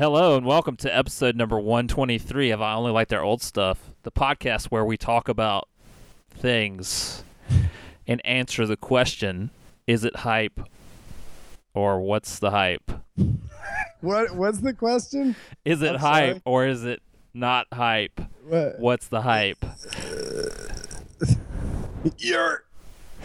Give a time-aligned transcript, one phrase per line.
[0.00, 4.10] Hello and welcome to episode number 123 of I Only Like Their Old Stuff, the
[4.10, 5.68] podcast where we talk about
[6.30, 7.22] things
[8.06, 9.50] and answer the question
[9.86, 10.58] is it hype
[11.74, 12.90] or what's the hype?
[14.00, 15.36] What what's the question?
[15.66, 16.42] Is it I'm hype sorry.
[16.46, 17.02] or is it
[17.34, 18.22] not hype?
[18.48, 18.78] What?
[18.78, 19.62] What's the hype?
[22.16, 22.64] You're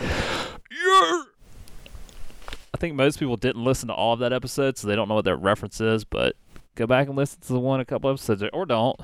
[0.01, 1.23] Yeah.
[2.73, 5.15] I think most people didn't listen to all of that episode, so they don't know
[5.15, 6.35] what that reference is, but
[6.75, 8.99] go back and listen to the one a couple episodes or don't.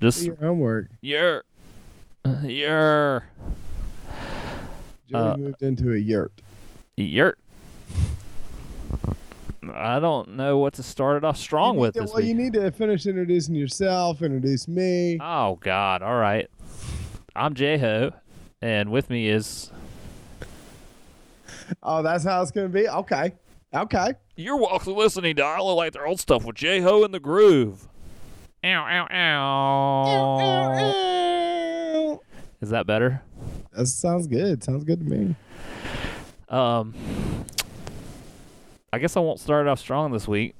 [0.00, 0.88] Just your homework.
[1.00, 1.40] yeah.
[2.42, 3.20] Yeah.
[5.08, 6.32] Joey Uh, moved into a yurt.
[6.96, 7.38] Yurt.
[9.74, 12.26] I don't know what to start it off strong with to- well, week.
[12.26, 15.18] you need to finish introducing yourself, introduce me.
[15.20, 16.02] Oh God!
[16.02, 16.48] All right,
[17.34, 18.12] I'm J Ho,
[18.62, 19.70] and with me is
[21.82, 22.88] Oh, that's how it's gonna be.
[22.88, 23.32] Okay,
[23.74, 24.14] okay.
[24.36, 27.18] You're welcome listening to I Only Like Their Old Stuff with J Ho in the
[27.18, 27.88] Groove.
[28.62, 30.06] Ow ow ow.
[30.06, 32.20] Ow, ow, ow.
[32.60, 33.22] Is that better?
[33.72, 34.62] That sounds good.
[34.62, 35.34] Sounds good to me.
[36.50, 36.94] Um,
[38.92, 40.54] I guess I won't start off strong this week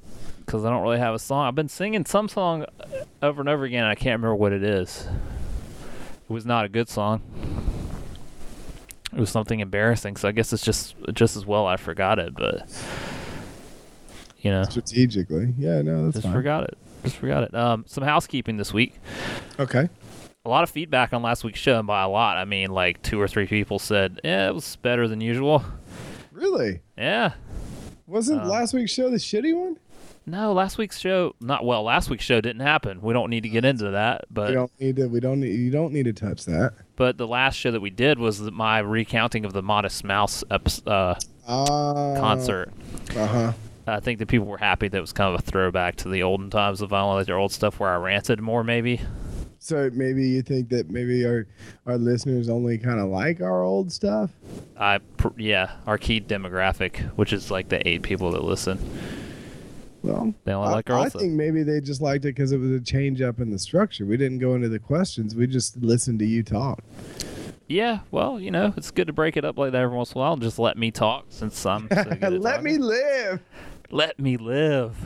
[0.45, 1.47] because I don't really have a song.
[1.47, 2.65] I've been singing some song
[3.23, 3.85] over and over again.
[3.85, 5.07] And I can't remember what it is.
[6.29, 7.21] It was not a good song.
[9.13, 12.35] It was something embarrassing, so I guess it's just just as well I forgot it.
[12.35, 12.69] But
[14.47, 16.33] you know, Strategically, yeah, no, that's just fine.
[16.34, 16.79] forgot it.
[17.03, 17.55] Just forgot it.
[17.55, 18.95] Um, some housekeeping this week.
[19.59, 19.89] Okay.
[20.45, 23.03] A lot of feedback on last week's show, and by a lot, I mean like
[23.03, 25.65] two or three people said, "Yeah, it was better than usual."
[26.33, 26.81] Really?
[26.97, 27.33] Yeah,
[28.06, 29.79] Wasn't Uh, last week's show the shitty one?
[30.27, 31.83] No, last week's show not well.
[31.85, 33.01] Last week's show didn't happen.
[33.01, 35.06] We don't need to get into that, but we don't need to.
[35.09, 35.41] We don't.
[35.41, 36.75] Need, you don't need to touch that.
[36.97, 40.59] but the last show that we did was my recounting of the Modest Mouse uh,
[40.87, 41.15] Uh,
[42.21, 42.71] concert.
[43.17, 43.53] Uh huh.
[43.87, 46.23] I think that people were happy that it was kind of a throwback to the
[46.23, 49.01] olden times of I Only like their old stuff where I ranted more, maybe.
[49.59, 51.47] So maybe you think that maybe our
[51.87, 54.31] our listeners only kind of like our old stuff.
[54.79, 58.79] I pr- yeah, our key demographic, which is like the eight people that listen,
[60.03, 62.59] Well, they only I, like our I think maybe they just liked it because it
[62.59, 64.05] was a change up in the structure.
[64.07, 65.35] We didn't go into the questions.
[65.35, 66.85] We just listened to you talk.
[67.69, 70.19] Yeah, well, you know, it's good to break it up like that every once in
[70.19, 72.65] a while and just let me talk since I'm so good at Let talking.
[72.65, 73.41] me live.
[73.91, 74.97] Let me live.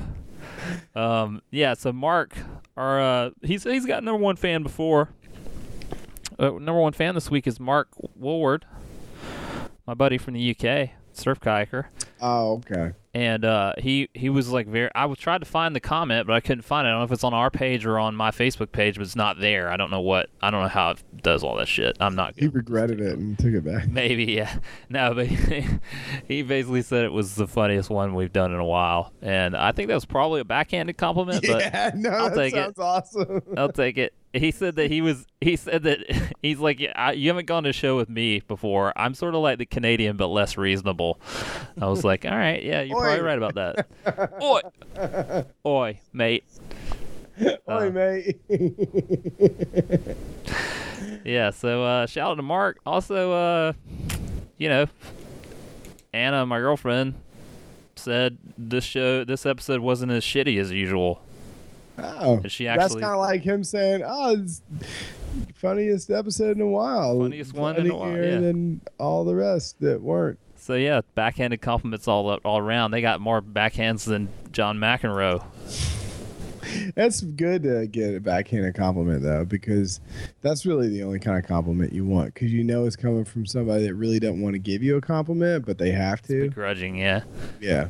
[0.94, 1.74] Um, yeah.
[1.74, 2.34] So Mark,
[2.76, 5.10] our uh, he's he's got number one fan before.
[6.38, 8.62] Uh, number one fan this week is Mark Woolward,
[9.86, 11.86] my buddy from the UK, surf kayaker,
[12.22, 12.92] Oh, okay.
[13.14, 14.90] and uh, he he was like very.
[14.94, 16.90] I was tried to find the comment, but I couldn't find it.
[16.90, 19.16] I don't know if it's on our page or on my Facebook page, but it's
[19.16, 19.70] not there.
[19.70, 20.30] I don't know what.
[20.42, 21.96] I don't know how it does all that shit.
[22.00, 23.88] I'm not He regretted it and took it back.
[23.88, 24.54] Maybe, yeah.
[24.88, 25.26] No, but
[26.28, 29.72] he basically said it was the funniest one we've done in a while, and I
[29.72, 32.56] think that was probably a backhanded compliment, but yeah, no, I'll that take it.
[32.56, 33.42] sounds awesome.
[33.56, 34.14] I'll take it.
[34.32, 35.26] He said that he was.
[35.40, 35.98] He said that
[36.42, 36.88] he's like, you
[37.28, 38.92] haven't gone to a show with me before.
[38.96, 41.20] I'm sort of like the Canadian, but less reasonable.
[41.80, 44.32] I was like, all right, yeah, you're probably right about that.
[44.42, 44.60] Oi,
[45.66, 46.44] oi, mate.
[47.40, 48.40] Oi, Uh, mate.
[51.24, 51.50] Yeah.
[51.50, 52.78] So uh, shout out to Mark.
[52.86, 53.72] Also, uh,
[54.58, 54.86] you know,
[56.12, 57.14] Anna, my girlfriend,
[57.96, 61.20] said this show, this episode wasn't as shitty as usual.
[61.98, 64.62] oh, And she that's kind of like him saying, "Oh, it's
[65.56, 67.18] funniest episode in a while.
[67.20, 68.40] Funniest one in a while, Funnier yeah.
[68.40, 70.38] than all the rest that weren't."
[70.70, 72.92] So yeah, backhanded compliments all all around.
[72.92, 75.42] They got more backhands than John McEnroe.
[76.94, 79.98] That's good to get a backhanded compliment though, because
[80.42, 83.46] that's really the only kind of compliment you want, because you know it's coming from
[83.46, 86.42] somebody that really doesn't want to give you a compliment, but they have to.
[86.42, 87.22] Begrudging, yeah,
[87.60, 87.88] Yeah,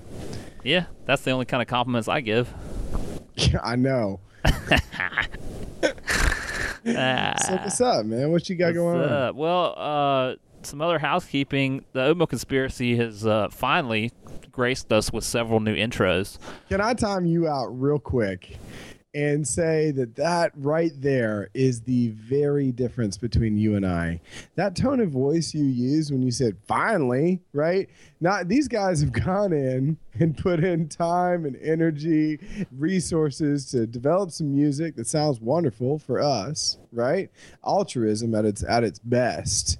[0.65, 0.87] yeah.
[1.05, 2.50] That's the only kind of compliments I give.
[3.35, 4.21] yeah, I know.
[6.83, 8.33] So what's up, man?
[8.33, 9.37] What you got what's going on?
[9.37, 11.85] Well, uh, some other housekeeping.
[11.93, 14.12] The Omo Conspiracy has uh, finally
[14.51, 16.39] graced us with several new intros.
[16.69, 18.59] Can I time you out real quick
[19.12, 24.21] and say that that right there is the very difference between you and I.
[24.55, 27.89] That tone of voice you used when you said finally, right?
[28.21, 32.39] Not these guys have gone in and put in time and energy,
[32.77, 37.31] resources to develop some music that sounds wonderful for us, right?
[37.65, 39.79] Altruism at its at its best.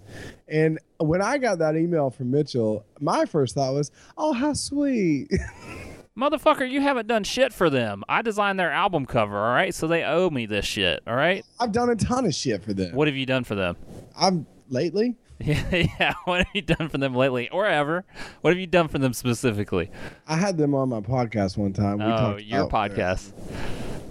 [0.49, 5.31] And when I got that email from Mitchell, my first thought was, "Oh, how sweet."
[6.21, 8.05] Motherfucker, you haven't done shit for them.
[8.07, 9.75] I designed their album cover, all right?
[9.75, 11.43] So they owe me this shit, all right?
[11.59, 12.95] I've done a ton of shit for them.
[12.95, 13.77] What have you done for them?
[14.15, 15.17] I'm lately?
[15.39, 15.65] Yeah,
[15.99, 16.13] yeah.
[16.27, 18.05] What have you done for them lately, or ever?
[18.43, 19.91] What have you done for them specifically?
[20.27, 21.97] I had them on my podcast one time.
[21.97, 23.33] We oh, your uh, podcast.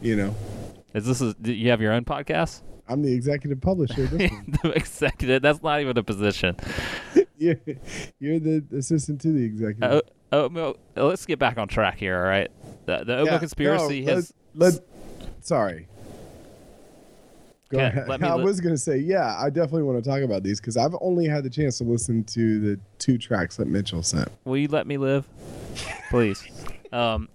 [0.02, 0.36] you know,
[0.96, 1.36] Is this a?
[1.44, 2.64] You have your own podcast?
[2.88, 4.06] I'm the executive publisher.
[4.06, 4.58] Of this one.
[4.64, 5.44] the executive.
[5.44, 6.56] That's not even a position.
[7.38, 7.58] you're,
[8.20, 9.92] you're the assistant to the executive.
[9.92, 10.02] Oh,
[10.32, 12.16] oh, no, let's get back on track here.
[12.18, 12.50] All right.
[12.86, 14.34] The, the Omo Yeah, conspiracy no, has.
[14.56, 14.84] Let, let,
[15.46, 15.88] sorry.
[17.70, 18.08] Go Okay, ahead.
[18.08, 20.42] let me I li- was going to say, yeah, I definitely want to talk about
[20.44, 24.02] these because I've only had the chance to listen to the two tracks that Mitchell
[24.02, 24.28] sent.
[24.46, 25.28] Will you let me live,
[26.10, 26.44] please?
[26.92, 27.30] Um,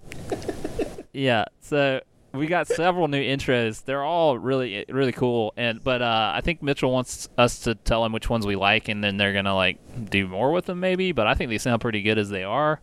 [1.12, 1.44] yeah.
[1.60, 2.00] So
[2.34, 3.84] we got several new intros.
[3.84, 5.52] They're all really, really cool.
[5.56, 8.88] And but uh, I think Mitchell wants us to tell him which ones we like,
[8.88, 9.78] and then they're gonna like
[10.10, 11.12] do more with them, maybe.
[11.12, 12.80] But I think they sound pretty good as they are.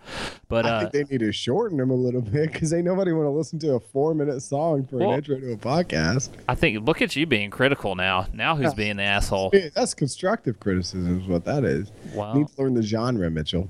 [0.47, 3.11] But I uh, think they need to shorten them a little bit because ain't nobody
[3.11, 6.29] want to listen to a four minute song for Well- an intro to a podcast.
[6.47, 8.27] I think look at you being critical now.
[8.33, 8.73] Now who's Yeah.
[8.75, 9.51] being the asshole?
[9.75, 11.91] That's constructive criticism, is what that is.
[12.13, 12.33] Wow.
[12.33, 13.69] Need to learn the genre, Mitchell.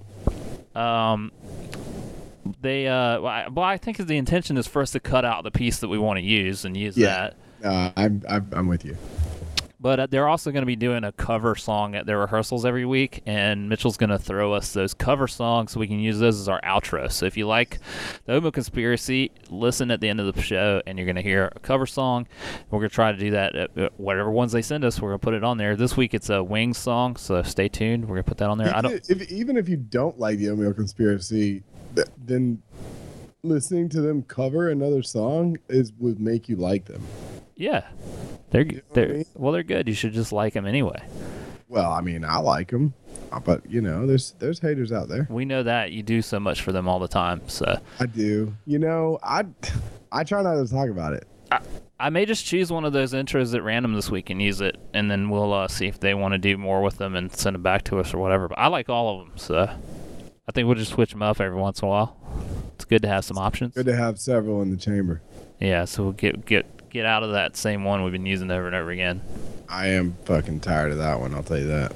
[0.76, 1.32] Um,
[2.62, 5.44] they uh, well, I, well, I think the intention is for us to cut out
[5.44, 7.32] the piece that we want to use and use Yeah.
[7.62, 7.68] that.
[7.68, 8.98] Uh, I'm, I'm I'm with you.
[9.80, 12.86] But uh, they're also going to be doing a cover song at their rehearsals every
[12.86, 16.40] week, and Mitchell's going to throw us those cover songs so we can use those
[16.40, 17.12] as our outro.
[17.12, 17.80] So if you like
[18.26, 21.52] the Omo Conspiracy, listen at the end of the show, and you're going to hear
[21.56, 22.28] a cover song.
[22.70, 23.56] We're going to try to do that.
[23.56, 25.76] At, at whatever ones they send us, we're going to put it on there.
[25.76, 28.04] This week it's a Wings song, so stay tuned.
[28.04, 28.76] We're going to put that on there.
[28.76, 28.94] I don't.
[29.10, 31.64] Even if, even if you don't like the Omo Conspiracy,
[32.18, 32.62] then
[33.44, 37.02] listening to them cover another song is would make you like them.
[37.56, 37.88] Yeah,
[38.52, 39.26] they're know they're mean?
[39.36, 39.88] well, they're good.
[39.88, 41.02] You should just like them anyway.
[41.68, 42.94] Well, I mean, I like them,
[43.46, 45.28] but you know, there's there's haters out there.
[45.30, 47.42] We know that you do so much for them all the time.
[47.48, 48.54] So I do.
[48.66, 49.46] You know, I
[50.12, 51.28] I try not to talk about it.
[52.00, 54.78] I may just choose one of those intros at random this week and use it,
[54.94, 57.56] and then we'll uh, see if they want to do more with them and send
[57.56, 58.48] it back to us or whatever.
[58.48, 59.70] But I like all of them, so
[60.48, 62.18] I think we'll just switch them up every once in a while.
[62.76, 63.76] It's good to have some options.
[63.76, 65.22] Good to have several in the chamber.
[65.60, 68.66] Yeah, so we'll get get get out of that same one we've been using over
[68.66, 69.22] and over again.
[69.70, 71.34] I am fucking tired of that one.
[71.36, 71.94] I'll tell you that.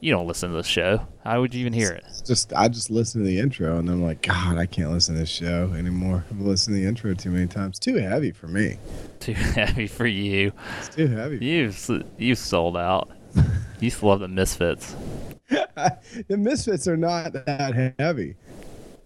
[0.00, 1.06] You don't listen to the show.
[1.22, 2.02] How would you even hear it?
[2.08, 5.14] It's just I just listen to the intro and I'm like, God, I can't listen
[5.14, 6.24] to this show anymore.
[6.30, 7.78] I've listened to the intro too many times.
[7.78, 8.78] Too heavy for me.
[9.20, 10.50] Too heavy for you.
[10.80, 11.44] It's too heavy.
[11.44, 13.10] You've you've sold out.
[13.80, 14.94] You used to love the Misfits.
[16.28, 18.34] the Misfits are not that heavy.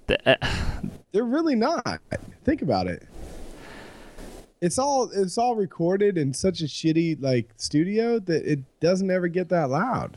[0.07, 0.83] The- uh,
[1.13, 2.01] They're really not.
[2.45, 3.07] Think about it.
[4.61, 9.29] It's all it's all recorded in such a shitty like studio that it doesn't ever
[9.29, 10.17] get that loud.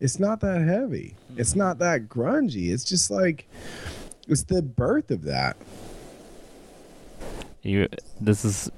[0.00, 1.14] It's not that heavy.
[1.36, 2.70] It's not that grungy.
[2.72, 3.46] It's just like
[4.26, 5.56] it's the birth of that.
[7.62, 7.88] you
[8.20, 8.70] this is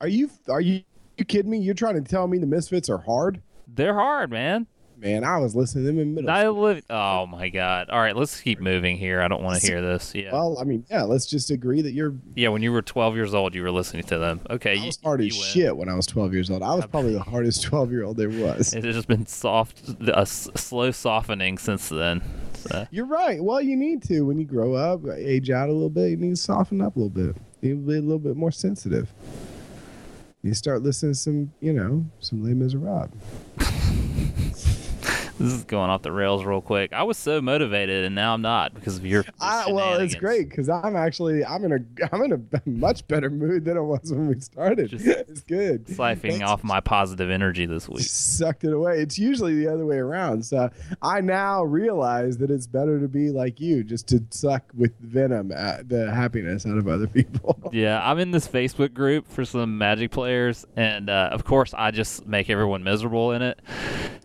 [0.00, 0.82] Are you are you,
[1.16, 1.58] you kidding me?
[1.58, 3.40] You're trying to tell me the Misfits are hard?
[3.72, 4.66] they're hard, man.
[5.00, 6.30] Man, I was listening to them in middle.
[6.30, 6.60] I school.
[6.60, 6.84] live.
[6.90, 7.88] Oh my god!
[7.88, 9.22] All right, let's keep moving here.
[9.22, 10.14] I don't want to hear this.
[10.14, 12.50] Yeah, Well, I mean, yeah, let's just agree that you're yeah.
[12.50, 14.40] When you were 12 years old, you were listening to them.
[14.50, 15.42] Okay, I you, was hard you as win.
[15.48, 16.62] shit when I was 12 years old.
[16.62, 18.74] I was probably the hardest 12 year old there was.
[18.74, 22.20] It has just been soft, a slow softening since then.
[22.54, 22.86] So.
[22.90, 23.42] You're right.
[23.42, 26.10] Well, you need to when you grow up, age out a little bit.
[26.10, 27.36] You need to soften up a little bit.
[27.62, 29.10] You need to be a little bit more sensitive.
[30.42, 33.10] You start listening to some, you know, some Les Miserables.
[35.40, 36.92] This is going off the rails real quick.
[36.92, 39.24] I was so motivated, and now I'm not because of your.
[39.40, 43.30] I, well, it's great because I'm actually I'm in a I'm in a much better
[43.30, 44.90] mood than I was when we started.
[44.90, 45.86] Just it's good.
[45.86, 48.02] Siphoning off my positive energy this week.
[48.02, 49.00] sucked it away.
[49.00, 50.44] It's usually the other way around.
[50.44, 50.68] So
[51.00, 55.52] I now realize that it's better to be like you, just to suck with venom
[55.52, 57.58] at the happiness out of other people.
[57.72, 61.92] Yeah, I'm in this Facebook group for some Magic players, and uh, of course, I
[61.92, 63.60] just make everyone miserable in it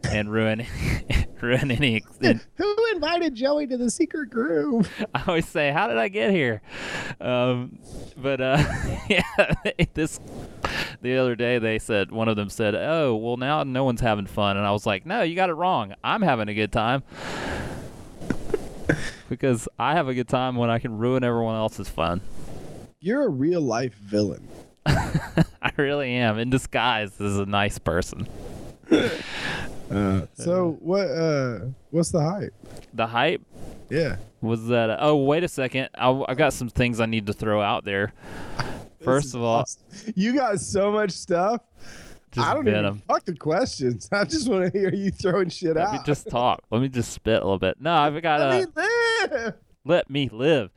[0.04, 0.66] and ruin
[1.42, 2.04] ruin any.
[2.22, 4.88] and Who invited Joey to the secret group?
[5.14, 6.62] I always say, "How did I get here?"
[7.20, 7.80] Um,
[8.18, 8.64] but uh,
[9.10, 9.22] yeah,
[9.94, 10.20] this
[11.02, 14.26] the other day they said one of them said, "Oh, well now no one's having
[14.26, 15.94] fun," and I was like, "No, you got it wrong.
[16.04, 17.04] I'm having a good time."
[19.28, 22.22] Because I have a good time when I can ruin everyone else's fun.
[23.00, 24.48] You're a real life villain.
[24.86, 28.28] I really am in disguise as a nice person.
[29.92, 31.08] Uh, so what?
[31.08, 31.60] Uh,
[31.92, 32.54] what's the hype?
[32.94, 33.42] The hype
[33.90, 34.18] Yeah.
[34.42, 34.90] was that.
[34.90, 35.90] Uh, oh, wait a second.
[35.96, 38.14] I, I got some things I need to throw out there.
[39.04, 40.14] First of all, awesome.
[40.16, 41.62] you got so much stuff.
[42.32, 43.02] just I don't even 'em.
[43.08, 44.10] fuck the questions.
[44.12, 46.06] I just want to hear you throwing shit Let me out.
[46.06, 46.64] just talk.
[46.72, 47.80] Let me just spit a little bit.
[47.80, 48.66] No, I've got Let a.
[48.66, 49.54] me live.
[49.86, 50.72] let me live.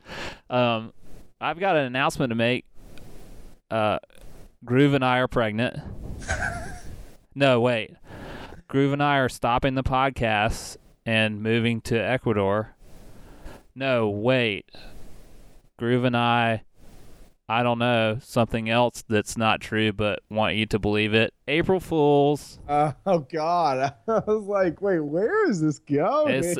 [0.49, 0.93] Um,
[1.41, 2.65] I've got an announcement to make.
[3.71, 3.97] Uh,
[4.63, 5.79] Groove and I are pregnant.
[7.33, 7.91] no, wait.
[8.69, 12.75] Groove and I are stopping the podcast and moving to Ecuador.
[13.73, 14.69] No, wait.
[15.79, 16.61] Groove and I,
[17.49, 21.33] I don't know, something else that's not true, but want you to believe it.
[21.47, 22.59] April Fools.
[22.67, 26.35] Uh, oh God, I was like, wait, where is this going?
[26.35, 26.59] It's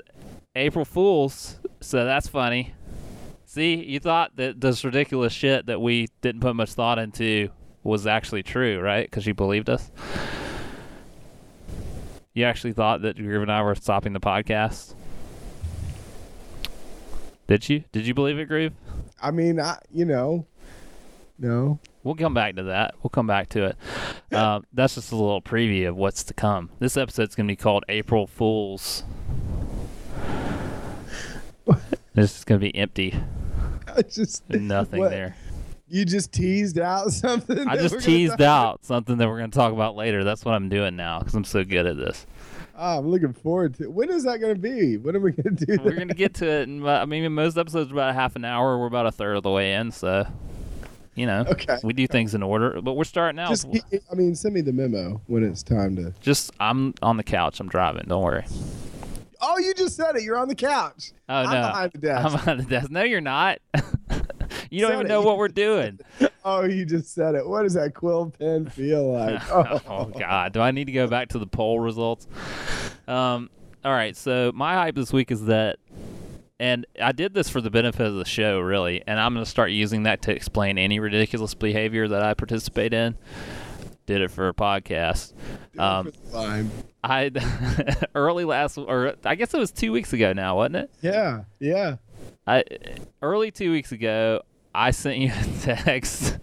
[0.56, 2.74] April Fools, so that's funny.
[3.46, 7.50] See, you thought that this ridiculous shit that we didn't put much thought into
[7.84, 9.06] was actually true, right?
[9.06, 9.92] Because you believed us.
[12.34, 14.94] You actually thought that Groove and I were stopping the podcast.
[17.48, 17.84] Did you?
[17.92, 18.74] Did you believe it, Groove?
[19.22, 20.46] I mean, I, you know,
[21.40, 21.80] no.
[22.04, 22.96] We'll come back to that.
[23.02, 23.78] We'll come back to it.
[24.34, 26.70] Um, that's just a little preview of what's to come.
[26.80, 29.04] This episode's going to be called April Fools.
[32.14, 33.16] this is going to be empty.
[33.88, 35.36] I just Nothing what, there.
[35.90, 37.68] You just teased out something.
[37.68, 40.24] I just teased out something that we're going to talk about later.
[40.24, 42.26] That's what I'm doing now because I'm so good at this.
[42.78, 43.90] Oh, I'm looking forward to.
[43.90, 44.98] When is that going to be?
[44.98, 45.84] When are we going to do that?
[45.84, 46.70] We're going to get to it.
[46.70, 48.78] In, I mean, most episodes are about a half an hour.
[48.80, 50.26] We're about a third of the way in, so
[51.16, 51.78] you know, Okay.
[51.84, 52.80] we do things in order.
[52.82, 53.50] But we're starting out.
[53.50, 53.68] Just,
[54.10, 56.14] I mean, send me the memo when it's time to.
[56.22, 57.60] Just I'm on the couch.
[57.60, 58.06] I'm driving.
[58.08, 58.46] Don't worry.
[59.42, 60.24] Oh, you just said it.
[60.24, 61.12] You're on the couch.
[61.28, 62.26] Oh I'm no, behind the desk.
[62.26, 62.92] I'm behind the desk.
[62.92, 63.60] No, you're not.
[64.70, 65.10] you don't even it.
[65.10, 66.00] know what we're doing.
[66.46, 67.46] Oh, you just said it.
[67.46, 69.42] What does that quill pen feel like?
[69.52, 72.28] Oh, oh God, do I need to go back to the poll results?
[73.10, 73.50] Um,
[73.84, 74.16] all right.
[74.16, 75.80] So my hype this week is that,
[76.58, 79.50] and I did this for the benefit of the show, really, and I'm going to
[79.50, 83.18] start using that to explain any ridiculous behavior that I participate in.
[84.06, 85.34] Did it for a podcast.
[85.78, 86.14] Um.
[87.04, 87.32] I
[88.16, 90.92] early last, or I guess it was two weeks ago now, wasn't it?
[91.02, 91.98] Yeah, yeah.
[92.46, 92.64] I
[93.22, 94.42] early two weeks ago,
[94.74, 96.38] I sent you a text.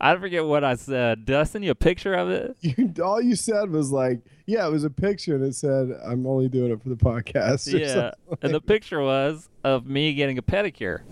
[0.00, 1.24] I forget what I said.
[1.24, 2.56] Did I send you a picture of it?
[2.60, 6.26] You, all you said was like, yeah, it was a picture, and it said, "I'm
[6.26, 7.86] only doing it for the podcast." Yeah,
[8.26, 11.02] something and the picture was of me getting a pedicure.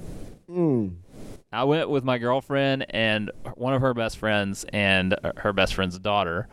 [0.50, 0.96] Mm.
[1.52, 5.98] I went with my girlfriend and one of her best friends and her best friend's
[5.98, 6.48] daughter.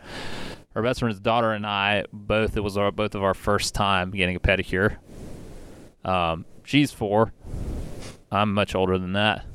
[0.73, 4.11] Her best friend's daughter and I both it was our, both of our first time
[4.11, 4.97] getting a pedicure.
[6.03, 7.31] Um, she's four.
[8.31, 9.45] I'm much older than that.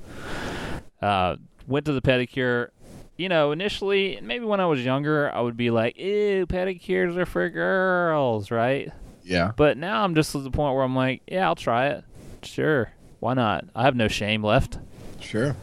[1.03, 2.69] Uh, went to the pedicure.
[3.17, 7.27] You know, initially, maybe when I was younger, I would be like, "Ew, pedicures are
[7.27, 8.91] for girls," right?
[9.23, 9.53] Yeah.
[9.57, 12.05] But now I'm just at the point where I'm like, "Yeah, I'll try it.
[12.43, 12.91] Sure,
[13.21, 13.67] why not?
[13.75, 14.79] I have no shame left."
[15.21, 15.55] Sure.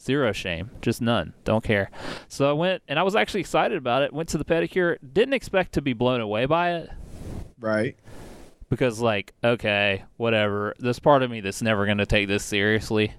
[0.00, 1.34] Zero shame, just none.
[1.44, 1.90] Don't care.
[2.28, 4.12] So I went, and I was actually excited about it.
[4.12, 4.96] Went to the pedicure.
[5.12, 6.90] Didn't expect to be blown away by it
[7.58, 7.96] Right.
[8.70, 10.74] because, like, okay, whatever.
[10.78, 13.12] There's part of me that's never gonna take this seriously.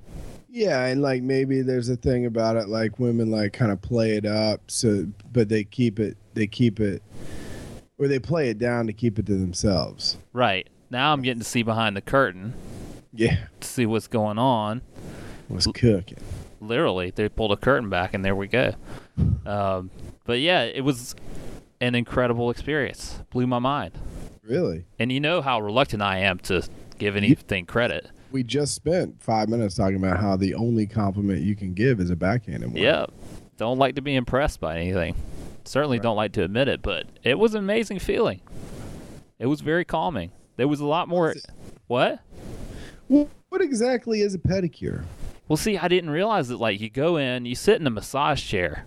[0.54, 4.18] Yeah, and like maybe there's a thing about it, like women like kind of play
[4.18, 7.02] it up, so but they keep it, they keep it,
[7.98, 10.18] or they play it down to keep it to themselves.
[10.34, 12.54] Right now, I'm getting to see behind the curtain
[13.14, 14.82] Yeah, to see what's going on.
[15.48, 16.18] What's cooking.
[16.60, 18.74] Literally, they pulled a curtain back, and there we go.
[19.46, 19.90] Um,
[20.26, 21.16] but yeah, it was
[21.80, 23.20] an incredible experience.
[23.30, 23.94] Blew my mind.
[24.44, 24.84] Really?
[25.00, 26.68] And you know how reluctant I am to
[26.98, 28.10] give anything credit.
[28.32, 32.10] We just spent five minutes talking about how the only compliment you can give is
[32.10, 32.82] a backhanded one.
[32.82, 33.08] Yeah.
[33.58, 35.16] Don't like to be impressed by anything.
[35.66, 38.42] Certainly don't like to admit it, but it was an amazing feeling.
[39.38, 40.32] It was very calming.
[40.56, 41.36] There was a lot more.
[41.88, 42.20] What?
[43.10, 45.04] Well, what exactly is a pedicure?
[45.48, 48.42] Well, see, I didn't realize that, like, you go in, you sit in a massage
[48.44, 48.86] chair,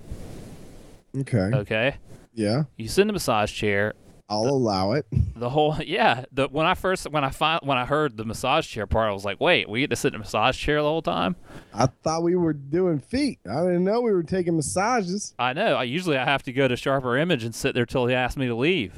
[1.16, 1.50] Okay.
[1.54, 1.96] okay?
[2.32, 3.92] Yeah, You sit in a massage chair.
[4.28, 5.07] I'll allow it.
[5.37, 6.25] The whole, yeah.
[6.31, 9.12] The when I first, when I find, when I heard the massage chair part, I
[9.12, 11.35] was like, wait, we get to sit in a massage chair the whole time?
[11.75, 13.40] I thought we were doing feet.
[13.50, 15.75] I didn't know we were taking massages I know.
[15.75, 18.37] I usually I have to go to Sharper Image and sit there till he asks
[18.37, 18.95] me to leave.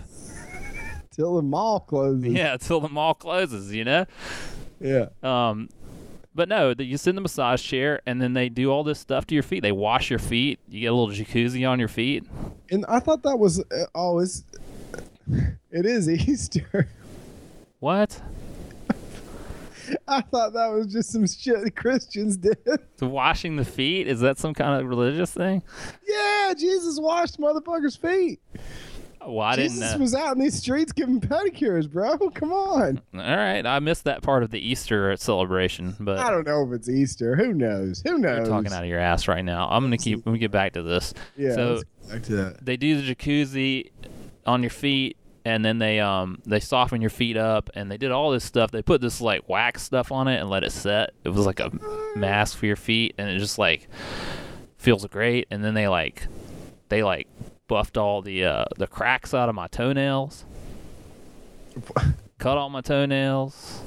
[1.10, 2.26] till the mall closes.
[2.26, 4.04] Yeah, till the mall closes, you know?
[4.78, 5.06] Yeah.
[5.22, 5.70] Um,
[6.34, 9.00] but no, that you sit in the massage chair and then they do all this
[9.00, 9.62] stuff to your feet.
[9.62, 10.60] They wash your feet.
[10.68, 12.24] You get a little jacuzzi on your feet.
[12.70, 14.18] And I thought that was uh, oh,
[15.70, 16.88] it is Easter.
[17.80, 18.20] What?
[20.08, 22.58] I thought that was just some shit the Christians did.
[22.98, 25.62] So washing the feet is that some kind of religious thing?
[26.06, 28.40] Yeah, Jesus washed motherfuckers' feet.
[29.24, 32.16] Well, I didn't Jesus was out in these streets giving pedicures, bro.
[32.34, 33.00] Come on.
[33.12, 36.72] All right, I missed that part of the Easter celebration, but I don't know if
[36.72, 37.34] it's Easter.
[37.34, 38.02] Who knows?
[38.06, 38.38] Who knows?
[38.38, 39.68] you're talking out of your ass right now.
[39.68, 40.24] I'm gonna keep.
[40.24, 41.12] Let me get back to this.
[41.36, 41.54] Yeah.
[41.54, 42.64] so back to that.
[42.64, 43.90] they do the jacuzzi
[44.46, 48.10] on your feet and then they um they soften your feet up and they did
[48.10, 51.10] all this stuff they put this like wax stuff on it and let it set
[51.24, 51.70] it was like a
[52.16, 53.88] mask for your feet and it just like
[54.76, 56.26] feels great and then they like
[56.88, 57.28] they like
[57.68, 60.44] buffed all the uh, the cracks out of my toenails,
[62.38, 63.82] cut all my toenails.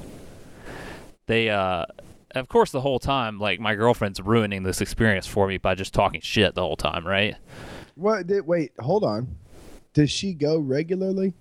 [1.26, 1.86] They, uh,
[2.32, 5.94] of course, the whole time, like my girlfriend's ruining this experience for me by just
[5.94, 7.36] talking shit the whole time, right?
[7.94, 9.36] What did wait, hold on.
[9.94, 11.34] Does she go regularly?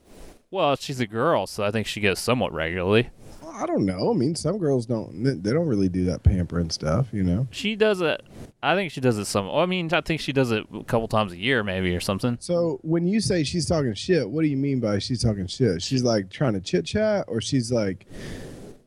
[0.51, 3.09] Well, she's a girl, so I think she goes somewhat regularly.
[3.41, 4.11] Well, I don't know.
[4.11, 7.47] I mean, some girls don't they- they don't really do that pampering stuff, you know.
[7.51, 8.21] She does it.
[8.63, 9.47] I think she does it some.
[9.49, 12.37] I mean, I think she does it a couple times a year, maybe or something.
[12.41, 15.81] So when you say she's talking shit, what do you mean by she's talking shit?
[15.83, 18.07] She's like trying to chit chat, or she's like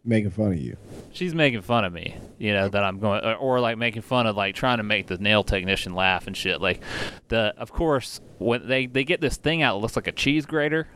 [0.05, 0.77] making fun of you?
[1.13, 4.27] She's making fun of me, you know, that I'm going, or, or like making fun
[4.27, 6.61] of like trying to make the nail technician laugh and shit.
[6.61, 6.81] Like,
[7.29, 10.47] the of course when they they get this thing out, that looks like a cheese
[10.47, 10.89] grater,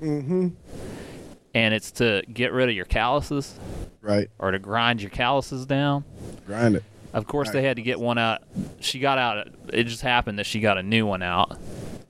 [0.00, 0.48] Mm-hmm.
[1.54, 3.58] and it's to get rid of your calluses
[4.02, 4.28] Right.
[4.38, 6.04] or to grind your calluses down.
[6.46, 6.84] Grind it.
[7.12, 8.42] Of course, they had to get one out.
[8.80, 9.48] She got out.
[9.72, 11.58] It just happened that she got a new one out.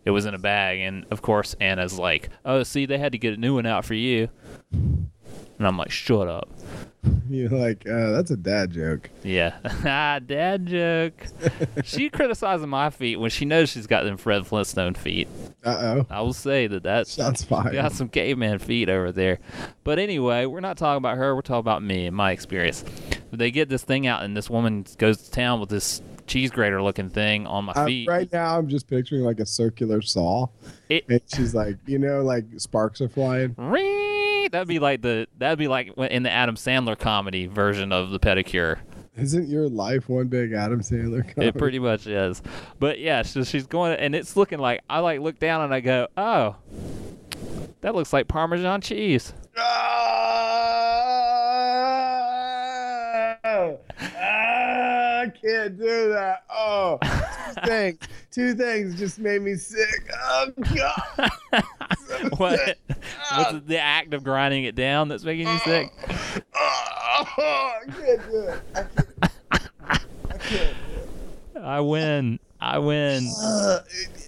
[0.05, 3.19] It was in a bag, and of course, Anna's like, "Oh, see, they had to
[3.19, 4.29] get a new one out for you."
[5.59, 6.49] And I'm like, "Shut up."
[7.31, 9.11] You're like, uh, that's a dad joke.
[9.23, 11.27] Yeah, ah, dad joke.
[11.85, 15.29] she criticizing my feet when she knows she's got them Fred Flintstone feet.
[15.65, 16.07] Uh oh.
[16.11, 17.73] I will say that that's Shots fired.
[17.73, 19.39] got some caveman feet over there.
[19.85, 21.35] But anyway, we're not talking about her.
[21.35, 22.85] We're talking about me and my experience.
[23.33, 26.83] They get this thing out, and this woman goes to town with this cheese grater
[26.83, 28.09] looking thing on my feet.
[28.09, 30.49] right now, I'm just picturing like a circular saw,
[30.89, 33.55] It- and she's like, you know, like sparks are flying.
[33.57, 34.16] Ring!
[34.51, 38.19] That'd be like the that'd be like in the Adam Sandler comedy version of the
[38.21, 38.79] pedicure.
[39.17, 41.23] Isn't your life one big Adam Sandler?
[41.23, 41.47] Comedy?
[41.49, 42.43] It pretty much is.
[42.79, 45.81] But yeah, so she's going, and it's looking like I like look down and I
[45.81, 46.57] go, oh,
[47.81, 49.33] that looks like Parmesan cheese.
[49.57, 49.63] Oh,
[53.49, 53.73] Ah,
[55.27, 56.45] I can't do that.
[56.49, 57.99] Oh, two things.
[58.31, 60.09] Two things just made me sick.
[60.23, 61.31] Oh God.
[62.37, 62.79] what?
[63.35, 65.93] What's the act of grinding it down that's making you sick?
[66.55, 68.63] Oh, I can't do it.
[68.75, 69.33] I can't.
[70.31, 70.77] I can't.
[71.61, 72.39] I win.
[72.61, 73.29] I win.
[73.43, 73.81] Uh,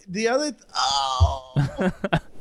[0.08, 0.50] the other.
[0.50, 1.92] Th- oh.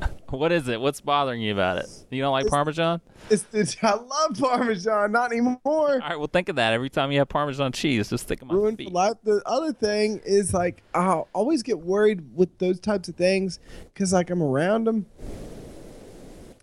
[0.37, 0.79] What is it?
[0.79, 1.89] What's bothering you about it?
[2.09, 3.01] You don't like Parmesan?
[3.29, 5.11] It's the, I love Parmesan.
[5.11, 5.57] Not anymore.
[5.65, 8.09] All right, well, think of that every time you have Parmesan cheese.
[8.09, 8.91] Just think of my ruined feet.
[8.91, 9.15] life.
[9.23, 13.59] The other thing is like I always get worried with those types of things
[13.93, 15.05] because like I'm around them.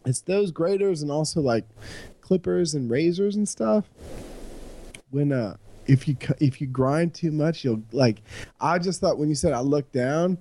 [0.06, 1.64] It's those graters and also like
[2.20, 3.84] clippers and razors and stuff.
[5.10, 5.56] When uh
[5.86, 8.22] if you if you grind too much, you'll like.
[8.60, 10.38] I just thought when you said I looked down.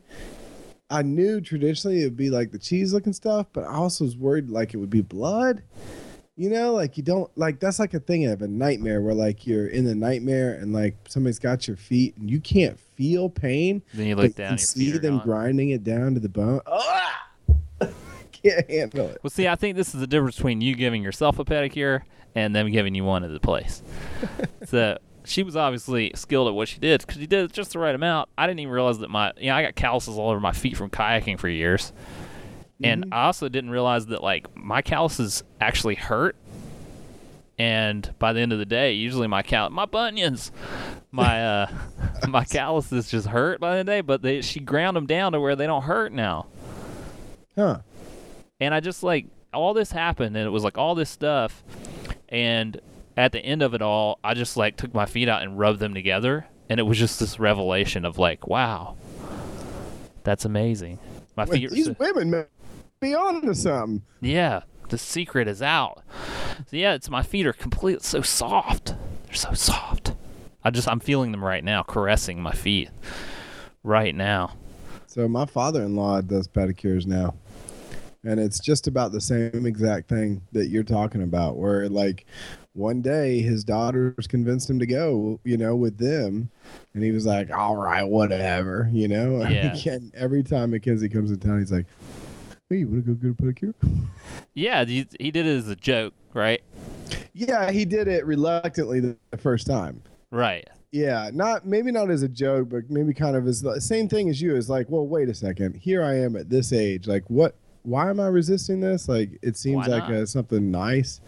[0.90, 4.16] I knew traditionally it would be like the cheese looking stuff, but I also was
[4.16, 5.64] worried like it would be blood.
[6.36, 9.46] You know, like you don't like that's like a thing of a nightmare where like
[9.46, 13.84] you're in the nightmare and like somebody's got your feet and you can't feel pain.
[13.94, 14.52] Then you look down.
[14.52, 15.26] Your see them gone.
[15.26, 16.62] grinding it down to the bone.
[16.66, 17.30] Ah!
[18.32, 19.20] can't handle it.
[19.24, 22.02] Well, see, I think this is the difference between you giving yourself a pedicure
[22.36, 23.84] and them giving you one at the place.
[24.66, 27.96] so she was obviously skilled at what she did because she did just the right
[27.96, 28.30] amount.
[28.38, 30.78] I didn't even realize that my, you know, I got calluses all over my feet
[30.78, 31.94] from kayaking for years,
[32.84, 36.36] and I also didn't realize that like my calluses actually hurt.
[37.60, 40.52] And by the end of the day, usually my cal, my bunions,
[41.12, 41.72] my uh,
[42.28, 44.02] my calluses just hurt by the end of the day.
[44.02, 46.48] But they, she ground them down to where they don't hurt now.
[47.56, 47.80] Huh.
[48.60, 51.64] And I just like all this happened and it was like all this stuff
[52.30, 52.82] and
[53.18, 55.80] at the end of it all I just like took my feet out and rubbed
[55.80, 58.96] them together and it was just this revelation of like wow
[60.24, 61.00] that's amazing.
[61.36, 62.46] My feet these so- women may
[63.02, 64.04] be on to something.
[64.22, 66.02] yeah, the secret is out.
[66.68, 68.96] So yeah, it's my feet are completely so soft.
[69.26, 70.14] They're so soft.
[70.64, 72.90] I just I'm feeling them right now, caressing my feet
[73.84, 74.54] right now.
[75.08, 77.36] So my father-in-law does pedicures now.
[78.26, 82.26] And it's just about the same exact thing that you're talking about where like
[82.72, 86.50] one day his daughters convinced him to go, you know, with them
[86.94, 89.46] and he was like, "All right, whatever," you know?
[89.50, 89.76] Yeah.
[89.86, 91.86] and every time mckenzie comes to town, he's like,
[92.70, 93.74] "Hey, you want to go get a pedicure?"
[94.56, 96.62] Yeah, he, he did it as a joke, right?
[97.34, 100.04] Yeah, he did it reluctantly the, the first time.
[100.32, 100.68] Right.
[100.92, 104.30] Yeah, not maybe not as a joke, but maybe kind of as the same thing
[104.30, 104.56] as you.
[104.56, 105.76] Is like, well, wait a second.
[105.76, 107.08] Here I am at this age.
[107.08, 107.56] Like, what?
[107.84, 109.10] Why am I resisting this?
[109.10, 110.14] Like, it seems like not?
[110.14, 111.20] uh, something nice.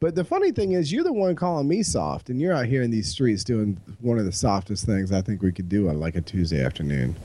[0.00, 2.82] But the funny thing is, you're the one calling me soft, and you're out here
[2.82, 5.98] in these streets doing one of the softest things I think we could do on
[6.00, 7.16] like a Tuesday afternoon.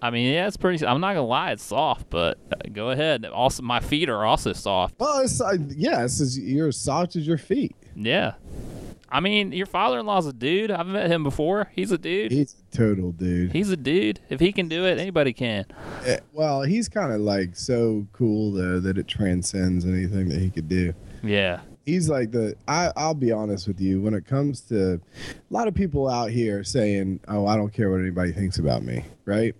[0.00, 0.86] I mean, yeah, it's pretty.
[0.86, 3.24] I'm not gonna lie, it's soft, but uh, go ahead.
[3.24, 4.94] Also, my feet are also soft.
[4.98, 7.74] Well, it's, uh, yeah, it's as, you're as soft as your feet.
[7.96, 8.34] Yeah,
[9.14, 10.72] I mean, your father-in-law's a dude.
[10.72, 11.70] I've met him before.
[11.72, 12.32] He's a dude.
[12.32, 13.52] He's a total dude.
[13.52, 14.18] He's a dude.
[14.28, 15.66] If he can do it, anybody can.
[16.04, 20.50] Eh, well, he's kind of like so cool though that it transcends anything that he
[20.50, 20.94] could do.
[21.22, 21.60] Yeah.
[21.86, 22.56] He's like the.
[22.66, 24.00] I, I'll be honest with you.
[24.00, 25.00] When it comes to a
[25.48, 29.04] lot of people out here saying, "Oh, I don't care what anybody thinks about me,"
[29.26, 29.54] right?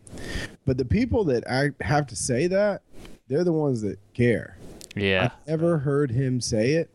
[0.66, 2.82] But the people that I have to say that,
[3.28, 4.58] they're the ones that care.
[4.96, 5.30] Yeah.
[5.32, 6.90] I've never heard him say it,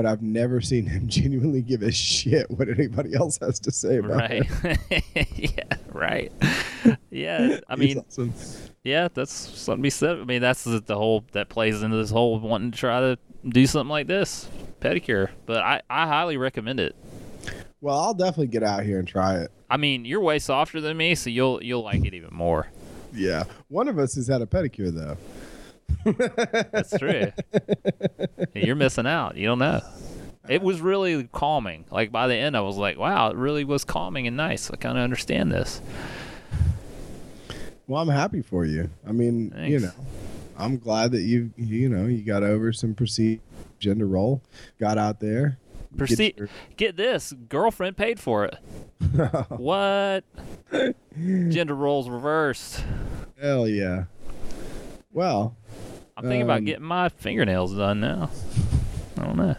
[0.00, 3.98] but I've never seen him genuinely give a shit what anybody else has to say
[3.98, 4.50] about Right.
[5.36, 5.76] yeah.
[5.88, 6.32] Right.
[7.10, 7.60] Yeah.
[7.68, 8.32] I mean, awesome.
[8.82, 10.18] yeah, that's something to be said.
[10.18, 13.18] I mean, that's the, the whole that plays into this whole wanting to try to
[13.46, 14.48] do something like this
[14.80, 15.28] pedicure.
[15.44, 16.96] But I, I highly recommend it.
[17.82, 19.50] well, I'll definitely get out here and try it.
[19.68, 22.68] I mean, you're way softer than me, so you'll you'll like it even more.
[23.12, 25.18] Yeah, one of us has had a pedicure though.
[26.04, 27.32] That's true.
[28.54, 29.36] you're missing out.
[29.36, 29.80] You don't know.
[30.48, 31.84] It was really calming.
[31.90, 34.76] Like by the end, I was like, "Wow, it really was calming and nice." I
[34.76, 35.80] kind of understand this.
[37.86, 38.88] Well, I'm happy for you.
[39.06, 39.90] I mean, you know,
[40.56, 43.42] I'm glad that you you know you got over some perceived
[43.78, 44.42] gender role,
[44.78, 45.58] got out there.
[45.96, 48.56] get your- Get this, girlfriend paid for it.
[49.48, 50.24] what?
[51.18, 52.84] Gender roles reversed.
[53.40, 54.04] Hell yeah.
[55.12, 55.56] Well,
[56.16, 58.30] I'm thinking about Um, getting my fingernails done now.
[59.18, 59.56] I don't know.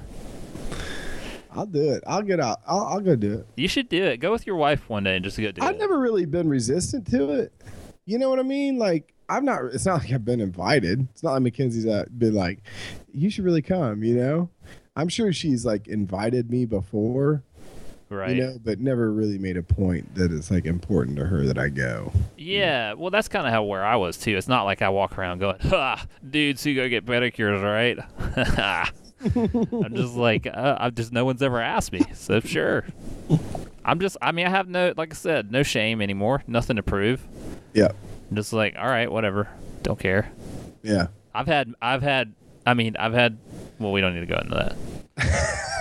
[1.53, 2.03] I'll do it.
[2.07, 2.59] I'll get out.
[2.65, 3.47] I'll, I'll go do it.
[3.57, 4.17] You should do it.
[4.17, 5.65] Go with your wife one day and just go do it.
[5.65, 7.51] I've never really been resistant to it.
[8.05, 8.77] You know what I mean?
[8.77, 9.65] Like I'm not.
[9.73, 11.07] It's not like I've been invited.
[11.11, 12.59] It's not like Mackenzie's uh, been like,
[13.11, 14.03] you should really come.
[14.03, 14.49] You know,
[14.95, 17.43] I'm sure she's like invited me before.
[18.11, 18.35] Right.
[18.35, 21.57] You know, but never really made a point that it's like important to her that
[21.57, 22.11] I go.
[22.37, 24.37] Yeah, well, that's kind of how where I was too.
[24.37, 27.97] It's not like I walk around going, "Ha, dudes who go get pedicures, right?"
[29.23, 32.85] I'm just like, uh, I'm just no one's ever asked me, so sure.
[33.83, 36.83] I'm just, I mean, I have no, like I said, no shame anymore, nothing to
[36.83, 37.25] prove.
[37.73, 37.91] Yeah.
[38.29, 39.47] I'm just like, all right, whatever,
[39.83, 40.31] don't care.
[40.83, 41.07] Yeah.
[41.33, 42.33] I've had, I've had,
[42.65, 43.37] I mean, I've had.
[43.79, 44.75] Well, we don't need to go into that.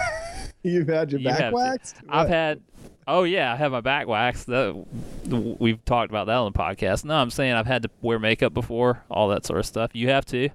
[0.63, 1.97] You've had your You back waxed?
[2.09, 2.61] I've had.
[3.07, 4.47] Oh yeah, I have my back waxed.
[4.47, 4.87] That,
[5.27, 7.05] we've talked about that on the podcast.
[7.05, 9.91] No, I'm saying I've had to wear makeup before, all that sort of stuff.
[9.95, 10.51] You have to.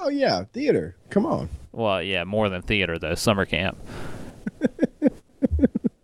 [0.00, 0.96] Oh yeah, theater.
[1.10, 1.48] Come on.
[1.72, 3.14] Well, yeah, more than theater though.
[3.14, 3.78] Summer camp.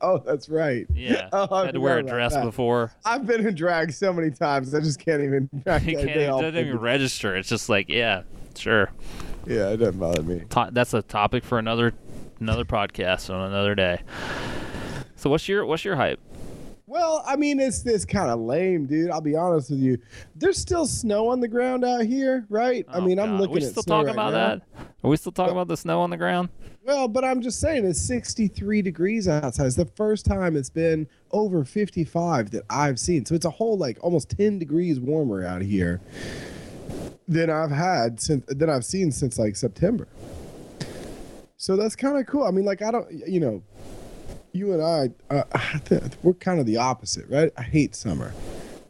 [0.03, 0.87] Oh, that's right.
[0.95, 2.43] Yeah, Oh, I had to wear a dress that.
[2.45, 2.91] before.
[3.05, 4.75] I've been in drag so many times.
[4.75, 5.51] I just can't even.
[5.67, 6.07] I You can't.
[6.07, 7.37] they It doesn't even register.
[7.37, 8.23] It's just like, yeah,
[8.57, 8.91] sure.
[9.47, 10.43] yeah, it doesn't bother me.
[10.51, 11.93] To- that's a topic for another
[12.41, 14.01] another podcast on another day.
[15.17, 16.19] So what's your what's your hype?
[16.87, 19.11] Well, I mean, it's this kind of lame, dude.
[19.13, 19.99] I'll be honest with you.
[20.35, 22.85] There's still snow on the ground out here, right?
[22.89, 23.41] I Oh, mean, I'm God.
[23.43, 24.49] looking we at still snow talking right about now.
[24.77, 24.87] that?
[25.05, 26.49] Are we still talking about the snow on the ground?
[26.83, 29.67] Well, but I'm just saying it's 63 degrees outside.
[29.67, 33.25] It's the first time it's been over 55 that I've seen.
[33.25, 36.01] So it's a whole like almost 10 degrees warmer out here
[37.29, 40.09] than I've had since than I've seen since like September.
[41.61, 42.45] So that's kind of cool.
[42.45, 43.63] I mean, like I don't, you know,
[44.53, 45.45] you and I, uh,
[46.23, 47.53] we're kind of the opposite, right?
[47.55, 48.33] I hate summer,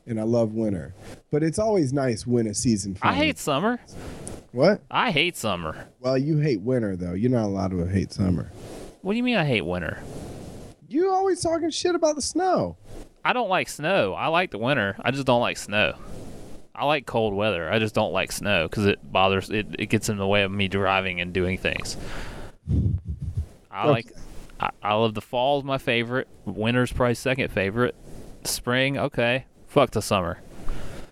[0.06, 0.94] and I love winter,
[1.32, 2.96] but it's always nice when a season.
[3.02, 3.80] I hate summer.
[4.52, 4.82] what?
[4.88, 5.88] I hate summer.
[5.98, 7.14] Well, you hate winter though.
[7.14, 8.52] You're not allowed to hate summer.
[9.02, 9.98] What do you mean I hate winter?
[10.86, 12.76] You always talking shit about the snow.
[13.24, 14.14] I don't like snow.
[14.14, 14.94] I like the winter.
[15.00, 15.98] I just don't like snow.
[16.72, 17.68] I like cold weather.
[17.68, 19.50] I just don't like snow because it bothers.
[19.50, 21.96] It, it gets in the way of me driving and doing things.
[23.70, 24.12] I like.
[24.58, 26.28] I, I love the fall is my favorite.
[26.44, 27.94] Winter's probably second favorite.
[28.44, 29.46] Spring, okay.
[29.68, 30.38] Fuck the summer.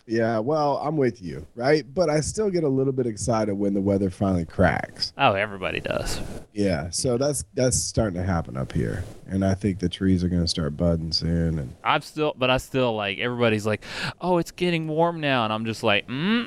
[0.08, 1.84] Yeah, well, I'm with you, right?
[1.94, 5.12] But I still get a little bit excited when the weather finally cracks.
[5.18, 6.18] Oh, everybody does.
[6.54, 10.28] Yeah, so that's that's starting to happen up here, and I think the trees are
[10.28, 11.58] going to start budding soon.
[11.58, 13.18] And I'm still, but I still like.
[13.18, 13.84] Everybody's like,
[14.18, 16.44] "Oh, it's getting warm now," and I'm just like, "Hmm,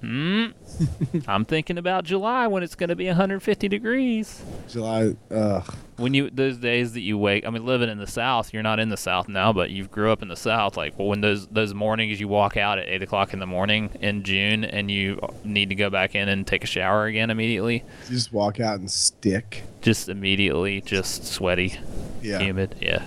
[0.00, 0.46] hmm."
[1.28, 4.42] I'm thinking about July when it's going to be 150 degrees.
[4.68, 8.52] July, ugh, when you those days that you wake i mean living in the south
[8.54, 11.08] you're not in the south now but you grew up in the south like well,
[11.08, 14.64] when those those mornings you walk out at 8 o'clock in the morning in june
[14.64, 18.32] and you need to go back in and take a shower again immediately you just
[18.32, 19.64] walk out and stick.
[19.80, 21.78] just immediately just sweaty
[22.22, 23.04] Yeah, humid yeah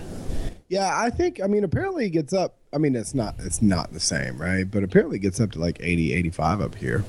[0.72, 0.98] yeah.
[1.00, 1.40] I think.
[1.44, 2.56] I mean, apparently it gets up.
[2.74, 4.70] I mean, it's not it's not the same, right?
[4.70, 7.04] But apparently it gets up to like 80, 85 up here.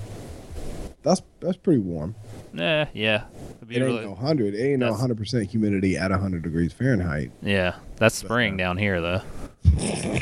[1.03, 2.14] That's that's pretty warm.
[2.55, 3.25] yeah yeah
[3.57, 4.55] It'd be It ain't really- no 100.
[4.55, 7.33] It ain't no 100 percent humidity at 100 degrees Fahrenheit.
[7.42, 9.22] yeah that's spring uh, down here though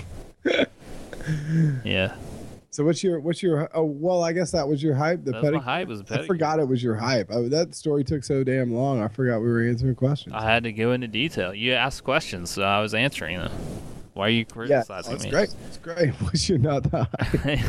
[1.85, 2.15] yeah
[2.73, 5.51] So what's your what's your oh well I guess that was your hype the That's
[5.51, 5.89] my hype.
[5.89, 7.27] Was I forgot it was your hype.
[7.31, 9.03] Oh, that story took so damn long.
[9.03, 10.35] I forgot we were answering questions.
[10.37, 11.53] I had to go into detail.
[11.53, 13.51] You asked questions, so I was answering them.
[14.15, 15.31] Why are you yeah, criticizing that's me?
[15.31, 15.55] great.
[15.67, 16.11] It's great.
[16.21, 17.61] What's your not the hype?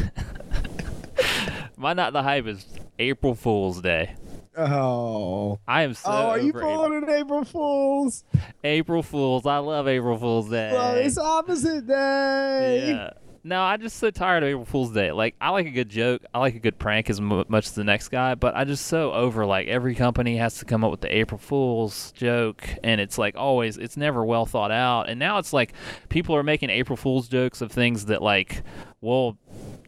[1.77, 2.63] My not the hype is
[2.99, 4.13] April Fool's Day.
[4.55, 5.59] Oh.
[5.67, 6.75] I am so oh, are you April.
[6.75, 8.23] pulling an April Fools?
[8.63, 9.47] April Fools.
[9.47, 10.71] I love April Fool's Day.
[10.71, 12.89] Well, it's opposite day.
[12.89, 13.11] yeah.
[13.43, 15.11] No, I'm just so tired of April Fool's Day.
[15.11, 16.21] Like, I like a good joke.
[16.31, 18.85] I like a good prank as mu much as the next guy, but I just
[18.85, 23.01] so over like every company has to come up with the April Fool's joke, and
[23.01, 25.09] it's like always, it's never well thought out.
[25.09, 25.73] And now it's like
[26.09, 28.61] people are making April Fool's jokes of things that like,
[29.01, 29.37] well,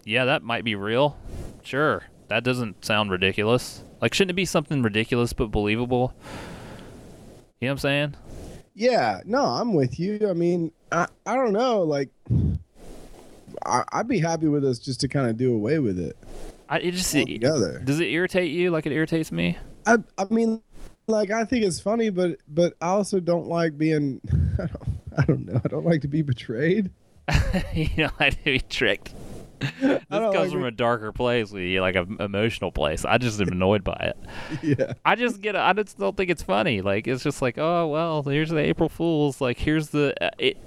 [0.04, 1.16] yeah, that might be real.
[1.62, 3.84] Sure, that doesn't sound ridiculous.
[4.02, 6.16] Like, shouldn't it be something ridiculous but believable?
[7.62, 8.16] You know what I'm saying?
[8.74, 10.28] Yeah, no, I'm with you.
[10.28, 11.84] I mean, I, I don't know.
[11.84, 12.10] Like,
[13.66, 16.18] I, I'd be happy with us just to kind of do away with it
[16.70, 17.80] I, it just altogether.
[17.84, 19.58] does it irritate you like it irritates me?
[19.86, 20.62] I, I mean,
[21.08, 24.22] like, I think it's funny, but but I also don't like being.
[24.60, 25.62] I don't, I don't know.
[25.64, 26.90] I don't like to be betrayed.
[27.74, 29.14] you know, I to be tricked.
[29.80, 30.68] This comes like from it.
[30.68, 33.06] a darker place with you, like an emotional place.
[33.06, 34.18] I just am annoyed by it.
[34.62, 34.94] yeah.
[35.06, 35.56] I just get.
[35.56, 36.82] I just don't think it's funny.
[36.82, 39.40] Like it's just like, oh well, here's the April Fools.
[39.40, 40.14] Like here's the.
[40.22, 40.58] Uh, it.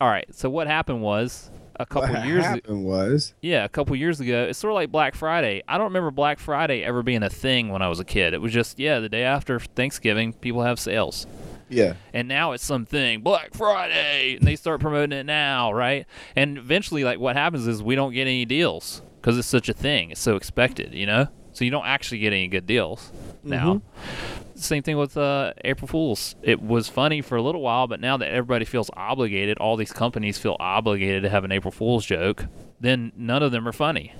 [0.00, 0.26] All right.
[0.34, 2.44] So what happened was a couple what years.
[2.44, 4.44] happened was Yeah, a couple years ago.
[4.44, 5.62] It's sort of like Black Friday.
[5.68, 8.34] I don't remember Black Friday ever being a thing when I was a kid.
[8.34, 11.26] It was just yeah, the day after Thanksgiving, people have sales
[11.68, 11.94] yeah.
[12.12, 16.06] and now it's something Black Friday, and they start promoting it now, right?
[16.34, 19.72] And eventually, like what happens is we don't get any deals because it's such a
[19.72, 20.10] thing.
[20.10, 21.28] It's so expected, you know.
[21.52, 23.10] So you don't actually get any good deals
[23.42, 23.74] now.
[23.74, 24.42] Mm-hmm.
[24.56, 26.34] Same thing with uh, April Fools.
[26.42, 29.92] It was funny for a little while, but now that everybody feels obligated, all these
[29.92, 32.46] companies feel obligated to have an April Fool's joke.
[32.80, 34.14] Then none of them are funny.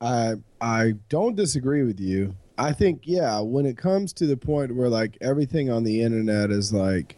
[0.00, 2.34] I I don't disagree with you.
[2.56, 6.50] I think yeah, when it comes to the point where like everything on the internet
[6.50, 7.16] is like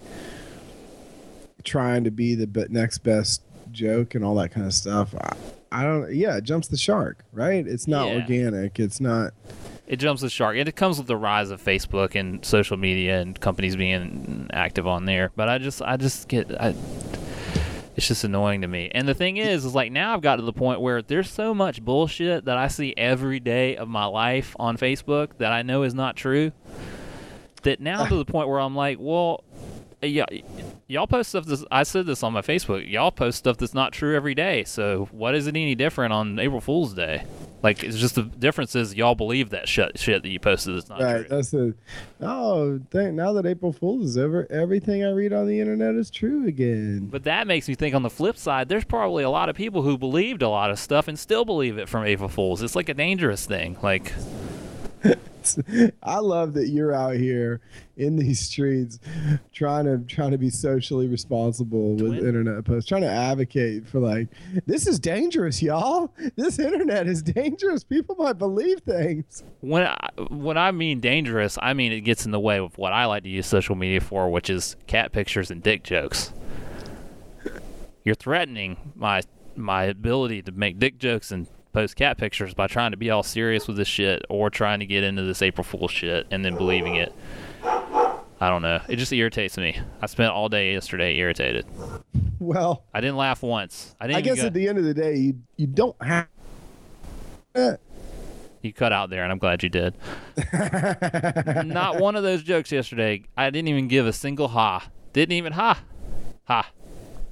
[1.64, 5.36] trying to be the be- next best joke and all that kind of stuff, I,
[5.72, 6.14] I don't.
[6.14, 7.66] Yeah, it jumps the shark, right?
[7.66, 8.14] It's not Yeah.
[8.14, 8.78] organic.
[8.78, 9.32] It's not.
[9.86, 10.56] It jumps the shark.
[10.56, 14.86] And it comes with the rise of Facebook and social media and companies being active
[14.86, 15.30] on there.
[15.36, 16.74] But I just, I just get, I,
[17.96, 18.90] it's just annoying to me.
[18.94, 21.54] And the thing is, is like now I've got to the point where there's so
[21.54, 25.82] much bullshit that I see every day of my life on Facebook that I know
[25.82, 26.52] is not true.
[27.62, 29.44] That now to the point where I'm like, well,
[30.02, 30.26] yeah,
[30.86, 31.46] y'all post stuff.
[31.46, 32.88] This I said this on my Facebook.
[32.88, 34.64] Y'all post stuff that's not true every day.
[34.64, 37.24] So what is it any different on April Fool's Day?
[37.66, 40.88] Like it's just the difference is y'all believe that shit shit that you posted is
[40.88, 41.26] not right.
[41.26, 41.36] true.
[41.36, 41.74] That's the.
[42.20, 46.08] Oh, thank, now that April Fool's is over, everything I read on the internet is
[46.08, 47.08] true again.
[47.10, 49.82] But that makes me think on the flip side, there's probably a lot of people
[49.82, 52.62] who believed a lot of stuff and still believe it from April Fools.
[52.62, 53.76] It's like a dangerous thing.
[53.82, 54.12] Like
[56.02, 57.60] I love that you're out here
[57.96, 58.98] in these streets
[59.52, 64.28] trying to trying to be socially responsible with internet posts, trying to advocate for like
[64.66, 66.12] this is dangerous, y'all.
[66.36, 67.84] This internet is dangerous.
[67.84, 69.42] People might believe things.
[69.60, 72.92] when I, when I mean dangerous, I mean it gets in the way of what
[72.92, 76.32] I like to use social media for, which is cat pictures and dick jokes.
[78.04, 79.22] You're threatening my
[79.56, 83.22] my ability to make dick jokes and post cat pictures by trying to be all
[83.22, 86.56] serious with this shit or trying to get into this April Fool shit and then
[86.56, 87.12] believing it.
[87.62, 88.80] I don't know.
[88.88, 89.78] It just irritates me.
[90.00, 91.66] I spent all day yesterday irritated.
[92.38, 93.94] Well, I didn't laugh once.
[94.00, 94.16] I didn't.
[94.16, 96.28] I guess go- at the end of the day, you you don't have.
[98.62, 99.92] You cut out there, and I'm glad you did.
[101.66, 103.24] Not one of those jokes yesterday.
[103.36, 104.88] I didn't even give a single ha.
[105.12, 105.82] Didn't even ha.
[106.44, 106.70] Ha.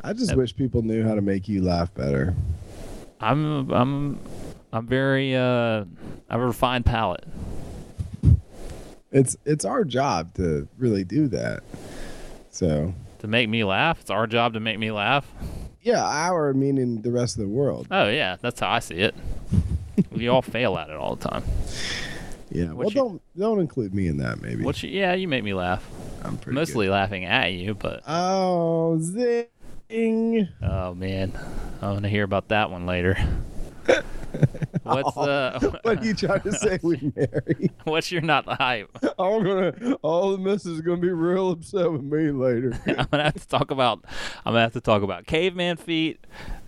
[0.02, 2.34] I just wish people knew how to make you laugh better.
[3.24, 4.18] I'm I'm
[4.72, 5.84] I'm very uh
[6.28, 7.24] I have a refined palate.
[9.12, 11.62] It's it's our job to really do that.
[12.50, 15.26] So To make me laugh, it's our job to make me laugh.
[15.82, 17.86] yeah, our meaning the rest of the world.
[17.90, 19.14] Oh yeah, that's how I see it.
[20.10, 21.44] we all fail at it all the time.
[22.50, 22.66] Yeah.
[22.66, 24.42] Well, What you- don't don't include me in that.
[24.42, 25.88] Maybe Which yeah, you make me laugh.
[26.24, 28.02] I'm pretty Mostly laughing at you, but Good.
[28.08, 28.96] Oh,
[29.94, 30.48] zing!
[30.62, 31.32] oh man,
[31.80, 33.16] I'm gonna hear about that one later.
[34.82, 37.70] What's uh What are you trying to say we marry?
[37.84, 38.90] what's your not the hype?
[39.18, 39.94] I'm gonna.
[40.02, 42.78] All the missus is gonna be real upset with me later.
[42.86, 44.04] I'm gonna have to talk about
[44.44, 46.18] I'm gonna have to talk about caveman feet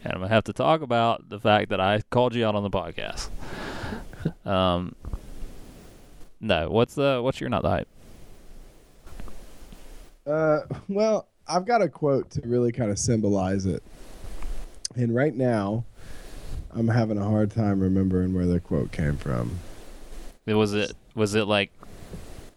[0.04, 2.62] and I'm gonna have to talk about the fact that I called you out on
[2.62, 3.28] the podcast.
[4.46, 4.94] Um
[6.40, 7.88] no, what's the what's your not the hype?
[10.26, 13.82] Uh, well, I've got a quote to really kind of symbolize it.
[14.96, 15.84] And right now,
[16.72, 19.58] I'm having a hard time remembering where the quote came from.
[20.46, 21.70] It was it was it like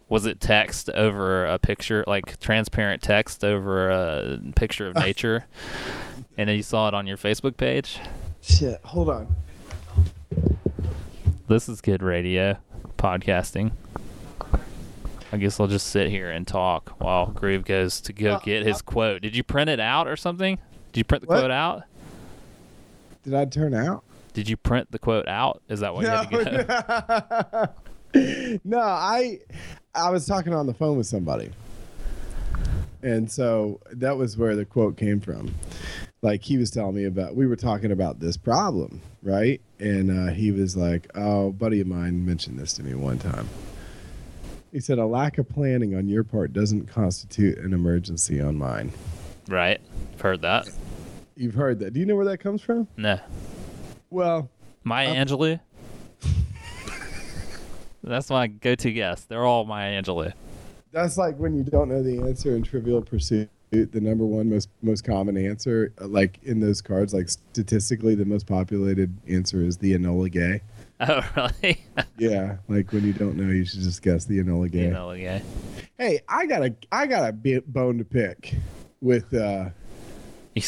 [0.08, 5.46] was it text over a picture like transparent text over a picture of nature
[6.38, 8.00] and then you saw it on your Facebook page?
[8.42, 9.36] Shit, hold on.
[11.48, 12.58] This is good radio
[12.98, 13.72] podcasting.
[15.32, 18.66] I guess I'll just sit here and talk while Groove goes to go Well, get
[18.66, 19.22] his quote.
[19.22, 20.58] Did you print it out or something?
[20.92, 21.40] Did you print the What?
[21.40, 21.84] quote out?
[23.24, 24.04] Did I turn out?
[24.34, 25.62] Did you print the quote out?
[25.70, 27.70] Is that why you had to
[28.14, 28.60] go?
[28.64, 29.40] no, I
[29.94, 31.52] I was talking on the phone with somebody.
[33.02, 35.54] And so that was where the quote came from.
[36.22, 39.62] Like he was telling me about we were talking about this problem, right?
[39.80, 43.20] And uh, he was like, "Oh, a buddy of mine mentioned this to me one
[43.20, 43.48] time."
[44.72, 48.92] He said, "A lack of planning on your part doesn't constitute an emergency on mine."
[49.48, 49.82] Right.
[50.14, 50.68] I've heard that.
[51.36, 51.94] You've heard that.
[51.94, 52.88] Do you know where that comes from?
[52.98, 53.20] No.
[54.10, 54.50] Well,
[54.84, 55.60] Maya Um, Angelou?
[58.04, 59.24] That's my go to guess.
[59.26, 60.34] They're all Maya Angelou.
[60.92, 63.50] That's like when you don't know the answer in Trivial Pursuit.
[63.72, 68.48] The number one most most common answer, like in those cards, like statistically, the most
[68.48, 70.62] populated answer is the Enola Gay.
[71.08, 71.86] Oh, really?
[72.18, 74.84] Yeah, like when you don't know, you should just guess the Enola Gay.
[74.86, 75.40] You know, yeah.
[75.98, 78.56] Hey, I got a I got a bone to pick
[79.00, 79.70] with uh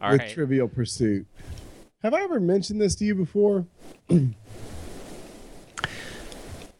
[0.00, 0.30] all with right.
[0.30, 1.26] Trivial Pursuit.
[2.02, 3.66] Have I ever mentioned this to you before?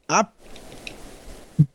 [0.09, 0.25] I,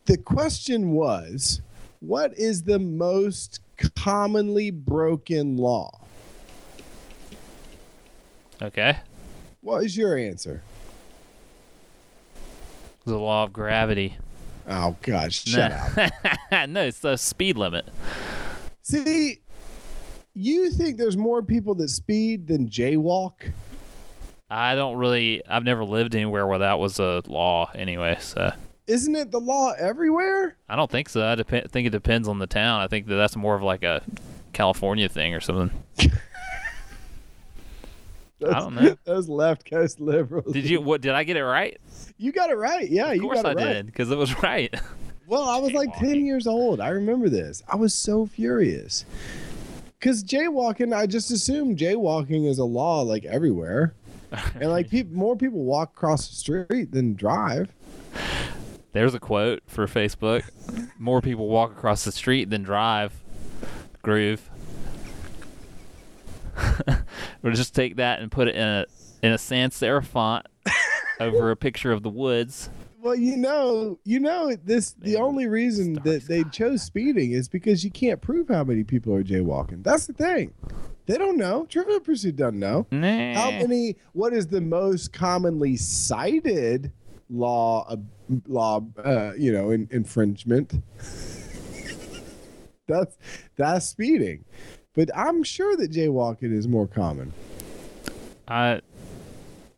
[0.06, 1.62] the question was,
[1.99, 3.60] what is the most
[3.95, 5.91] commonly broken law?
[8.62, 8.97] okay.
[9.62, 10.63] What is your answer?
[13.06, 14.18] The law of gravity.
[14.68, 16.04] Oh gosh, shut no.
[16.04, 16.70] up.
[16.70, 17.86] no, it's the speed limit.
[18.82, 19.39] See,
[20.34, 23.52] you think there's more people that speed than jaywalk?
[24.50, 25.42] I don't really.
[25.48, 28.54] I've never lived anywhere where that was a law anyway, so
[28.88, 30.58] Isn't it the law everywhere?
[30.70, 31.26] I don't think so.
[31.26, 32.82] I dep- think it depends on the town.
[32.82, 34.02] I think that that's more of like a
[34.54, 35.72] California thing or something.
[38.43, 38.95] I don't know.
[39.06, 40.53] Those left coast liberals.
[40.53, 40.82] Did you?
[40.82, 41.79] What did I get it right?
[42.17, 42.89] You got it right.
[42.89, 43.73] Yeah, Of you course got it I right.
[43.73, 44.73] did because it was right.
[45.27, 46.79] Well, I was like 10 years old.
[46.82, 47.63] I remember this.
[47.67, 49.06] I was so furious.
[49.99, 53.93] Because jaywalking, I just assumed jaywalking is a law like everywhere.
[54.56, 57.71] And like people, more people walk across the street than drive.
[58.91, 60.43] There's a quote for Facebook.
[60.99, 63.13] More people walk across the street than drive.
[64.01, 64.49] Groove.
[67.42, 68.86] we'll just take that and put it in a
[69.22, 70.46] in a sans serif font
[71.20, 72.70] over a picture of the woods.
[73.02, 74.94] Well, you know, you know this.
[74.94, 79.13] The only reason that they chose speeding is because you can't prove how many people
[79.13, 79.84] are jaywalking.
[79.84, 80.54] That's the thing.
[81.06, 81.66] They don't know.
[81.66, 82.88] Trivial Pursuit doesn't know.
[82.92, 83.34] Nah.
[83.34, 83.98] How many?
[84.13, 86.94] What is the most commonly cited
[87.30, 87.94] law?
[88.48, 90.72] Law, uh, you know, in, infringement.
[92.88, 93.18] that's
[93.58, 94.46] that's speeding,
[94.95, 97.34] but I'm sure that jaywalking is more common.
[98.47, 98.82] I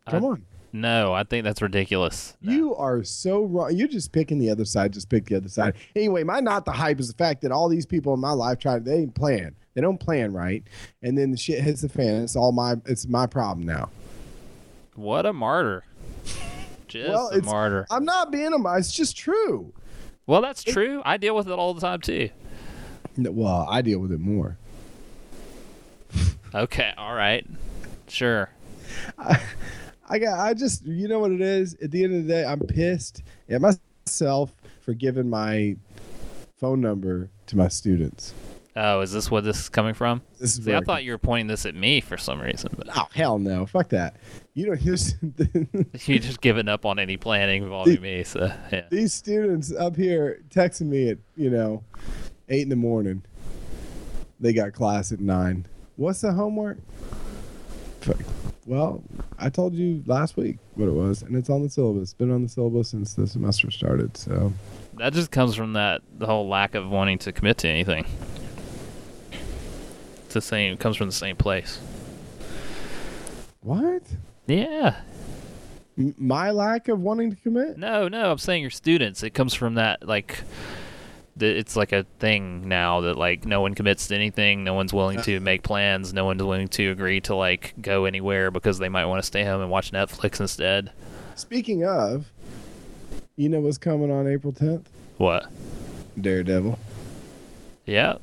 [0.10, 2.36] Come I- on, no, I think that's ridiculous.
[2.41, 2.51] No.
[2.51, 3.73] you are so wrong.
[3.75, 4.91] You're just picking the other side.
[4.93, 5.75] Just pick the other side.
[5.95, 8.60] Anyway, my not the hype is the fact that all these people in my life
[8.60, 8.78] try.
[8.80, 9.56] They ain't plan.
[9.73, 10.63] They don't plan right,
[11.01, 12.23] and then the shit hits the fan.
[12.23, 12.75] It's all my.
[12.86, 13.89] It's my problem now.
[14.95, 15.84] What a martyr.
[16.88, 17.86] Just Well, a martyr.
[17.89, 18.58] I'm not being a.
[18.58, 18.80] martyr.
[18.80, 19.73] It's just true.
[20.28, 21.01] Well, that's true.
[21.06, 22.30] I deal with it all the time too.
[23.17, 24.58] Well, I deal with it more.
[26.56, 27.46] Okay, all right.
[28.08, 28.50] Sure.
[29.18, 30.39] I got.
[30.39, 30.86] I just.
[30.86, 31.76] You know what it is.
[31.84, 35.76] At the end of the day, I'm pissed at myself for giving my
[36.58, 38.34] phone number to my students.
[38.78, 40.22] Oh, is this what this is coming from?
[40.39, 42.88] This is See, I thought you were pointing this at me for some reason, but
[42.95, 43.66] Oh hell no!
[43.66, 44.16] Fuck that.
[44.53, 45.16] You don't just
[46.08, 48.24] you just giving up on any planning involving me.
[48.24, 48.86] So yeah.
[48.89, 51.84] these students up here texting me at you know
[52.47, 53.24] eight in the morning.
[54.39, 55.66] They got class at nine.
[55.98, 56.78] What's the homework?
[58.02, 58.18] Fuck.
[58.66, 59.04] Well,
[59.38, 62.14] I told you last week what it was, and it's on the syllabus.
[62.14, 64.18] Been on the syllabus since the semester started.
[64.18, 64.52] So
[64.98, 68.06] That just comes from that the whole lack of wanting to commit to anything.
[70.26, 70.74] It's the same.
[70.74, 71.80] It comes from the same place.
[73.62, 74.02] what?
[74.48, 74.96] Yeah.
[75.98, 77.78] M- my lack of wanting to commit?
[77.78, 78.32] No, no.
[78.32, 79.24] I'm saying your students.
[79.24, 80.39] It comes from that like.
[81.38, 84.64] It's like a thing now that like no one commits to anything.
[84.64, 86.14] No one's willing to make plans.
[86.14, 89.44] No one's willing to agree to like go anywhere because they might want to stay
[89.44, 90.92] home and watch Netflix instead.
[91.36, 92.32] Speaking of,
[93.36, 94.86] you know what's coming on April 10th?
[95.18, 95.48] What?
[96.20, 96.80] Daredevil.
[97.86, 98.16] Yeah.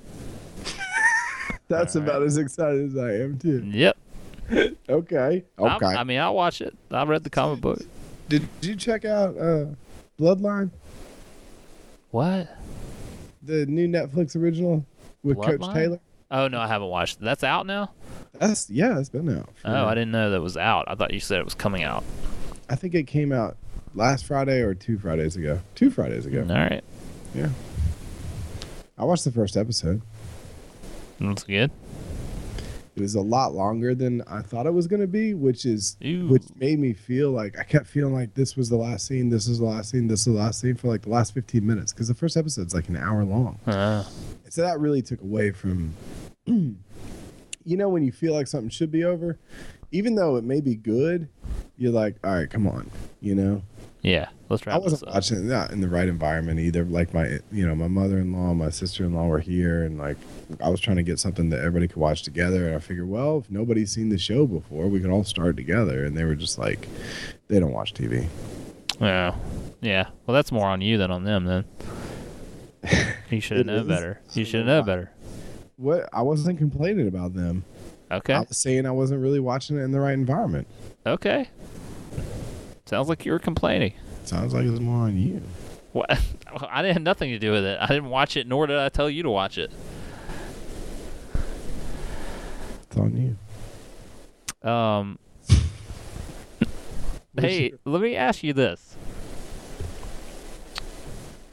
[1.68, 2.08] That's All right.
[2.08, 3.62] about as excited as I am too.
[3.66, 3.96] Yep.
[4.88, 5.44] Okay.
[5.58, 5.86] I'm- Okay.
[5.86, 6.76] I mean, I'll watch it.
[6.90, 7.78] I read the comic book.
[8.28, 9.66] Did, did you check out uh,
[10.18, 10.70] Bloodline,
[12.10, 12.48] What?
[13.42, 14.84] The new Netflix original
[15.22, 16.00] with Coach Taylor?
[16.30, 17.16] Oh no, I haven't watched.
[17.18, 17.24] it.
[17.24, 17.90] That's out now.
[18.38, 19.48] That's yeah, it's been out.
[19.64, 20.86] Oh, I didn't know that was out.
[20.88, 22.04] I thought you said it was coming out.
[22.70, 23.56] I think it came out
[23.94, 25.60] last Friday or two Fridays ago.
[25.74, 26.40] Two Fridays ago.
[26.48, 26.82] All right,
[27.34, 27.50] Yeah.
[28.96, 30.00] I watched the first episode.
[31.20, 31.70] that's good.
[32.94, 35.96] It was a lot longer than I thought it was going to be, which is
[36.04, 36.26] Ooh.
[36.28, 39.48] which made me feel like I kept feeling like this was the last scene, this
[39.48, 41.92] is the last scene, this is the last scene for like the last 15 minutes
[41.92, 43.58] because the first episode's like an hour long.
[43.66, 44.04] Uh,
[44.50, 45.94] So that really took away from,
[46.46, 46.76] you
[47.64, 49.38] know, when you feel like something should be over,
[49.90, 51.28] even though it may be good,
[51.78, 52.90] you're like, all right, come on,
[53.20, 53.62] you know.
[54.02, 56.84] yeah, let's I wrap this wasn't watching in the right environment either.
[56.84, 60.18] Like my, you know, my mother-in-law, my sister-in-law were here, and like
[60.60, 62.66] I was trying to get something that everybody could watch together.
[62.66, 66.04] And I figured, well, if nobody's seen the show before, we could all start together.
[66.04, 66.86] And they were just like,
[67.48, 68.28] they don't watch TV.
[69.00, 69.40] Yeah, oh,
[69.80, 70.08] yeah.
[70.26, 71.44] Well, that's more on you than on them.
[71.46, 71.64] Then
[73.30, 73.88] you should known is.
[73.88, 74.20] better.
[74.34, 75.12] You should have known better.
[75.76, 77.64] What I wasn't complaining about them.
[78.10, 80.68] Okay, I was saying I wasn't really watching it in the right environment.
[81.06, 81.48] okay.
[82.84, 83.94] Sounds like you were complaining.
[84.24, 85.42] Sounds like it's more on you.
[85.92, 86.10] What?
[86.70, 87.78] I didn't have nothing to do with it.
[87.80, 89.70] I didn't watch it, nor did I tell you to watch it.
[92.84, 93.36] It's on
[94.62, 94.68] you.
[94.68, 95.18] Um.
[97.38, 98.96] hey, let me ask you this.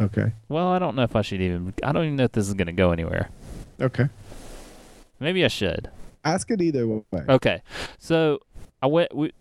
[0.02, 0.32] Okay.
[0.48, 1.74] Well, I don't know if I should even.
[1.84, 3.30] I don't even know if this is gonna go anywhere.
[3.82, 4.08] Okay.
[5.20, 5.90] Maybe I should.
[6.24, 7.02] Ask it either way.
[7.28, 7.62] Okay,
[7.98, 8.40] so
[8.82, 9.16] I went.
[9.16, 9.32] We,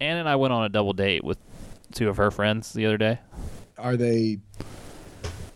[0.00, 1.38] Ann and I went on a double date with
[1.92, 3.18] two of her friends the other day.
[3.78, 4.38] Are they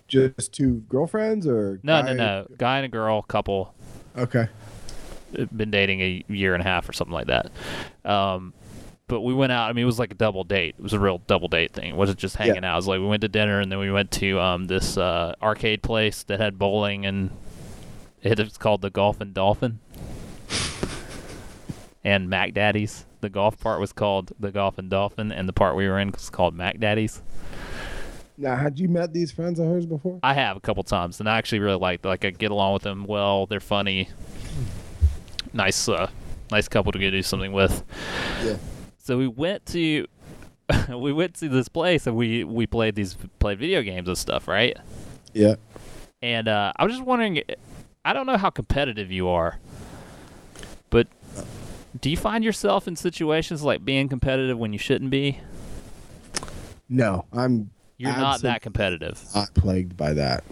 [0.09, 2.47] just two girlfriends or No, guy- no, no.
[2.57, 3.75] Guy and a girl couple.
[4.17, 4.49] Okay.
[5.55, 7.51] Been dating a year and a half or something like that.
[8.05, 8.55] Um,
[9.09, 9.69] but we went out.
[9.69, 10.77] I mean, it was like a double date.
[10.79, 11.91] It was a real double date thing.
[11.91, 12.75] It wasn't just hanging out.
[12.75, 15.35] It was like we went to dinner and then we went to um, this uh,
[15.43, 17.31] arcade place that had bowling and
[18.23, 19.81] it was called the Golf and Dolphin.
[22.05, 23.05] and Mac Daddy's.
[23.25, 26.11] The golf part was called the Golf and Dolphin, and the part we were in
[26.11, 27.23] was called Mac Daddy's.
[28.37, 30.21] Now, had you met these friends of hers before?
[30.23, 32.05] I have a couple times, and I actually really like.
[32.05, 33.47] Like I get along with them well.
[33.47, 34.11] They're funny,
[35.55, 36.11] nice, uh,
[36.51, 37.83] nice couple to go do something with.
[38.45, 38.59] Yeah.
[38.99, 40.07] So we went to,
[40.91, 44.49] we went to this place, and we we played these played video games and stuff,
[44.49, 44.77] right?
[45.33, 45.55] Yeah.
[46.21, 47.41] And uh, I was just wondering,
[48.05, 49.61] I don't know how competitive you are,
[50.91, 51.09] but
[52.01, 55.41] do you find yourself in situations like being competitive when you shouldn't be?
[56.89, 59.23] No, I'm You're not that competitive.
[59.35, 60.45] not plagued by that.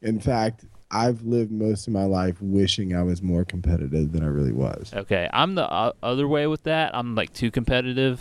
[0.00, 4.26] In fact, I've lived most of my life wishing I was more competitive than I
[4.26, 4.92] really was.
[4.94, 6.94] Okay, I'm the uh, other way with that.
[6.94, 8.20] I'm like too competitive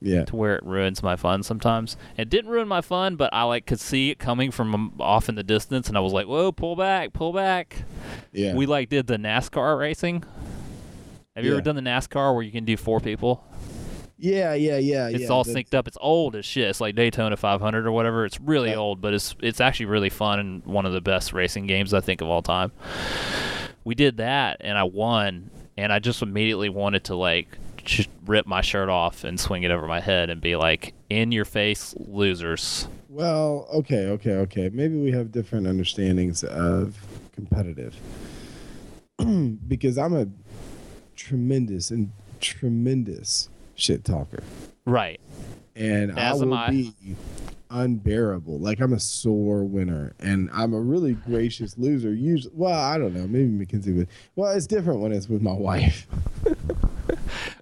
[0.00, 0.24] Yeah.
[0.24, 1.96] to where it ruins my fun sometimes.
[2.16, 5.28] It didn't ruin my fun, but I like could see it coming from um, off
[5.28, 7.82] in the distance, and I was like, "Whoa, pull back, pull back."
[8.32, 8.54] Yeah.
[8.54, 10.24] We like did the NASCAR racing.
[11.36, 11.58] Have you Yeah.
[11.58, 13.44] ever done the NASCAR where you can do four people?
[14.18, 15.08] yeah, yeah, yeah.
[15.08, 15.28] It's yeah.
[15.28, 15.86] all synced up.
[15.86, 16.68] It's old as shit.
[16.70, 18.24] It's like Daytona 500 or whatever.
[18.24, 18.78] It's really Right.
[18.78, 22.00] old, but it's it's actually really fun and one of the best racing games I
[22.00, 22.72] think of all time.
[23.84, 27.46] We did that and I won, and I just immediately wanted to like
[27.84, 31.30] just rip my shirt off and swing it over my head and be like, "In
[31.30, 34.70] your face, losers." Well, okay, okay, okay.
[34.72, 36.96] Maybe we have different understandings of
[37.32, 37.94] competitive.
[39.68, 40.26] because I'm a
[41.16, 44.42] tremendous and tremendous shit talker.
[44.84, 45.20] Right.
[45.74, 46.70] And As I will I.
[46.70, 46.94] be
[47.70, 48.58] unbearable.
[48.58, 52.12] Like I'm a sore winner, and I'm a really gracious loser.
[52.14, 53.26] Usually, well, I don't know.
[53.26, 54.08] Maybe Mackenzie would.
[54.36, 56.06] Well, it's different when it's with my wife.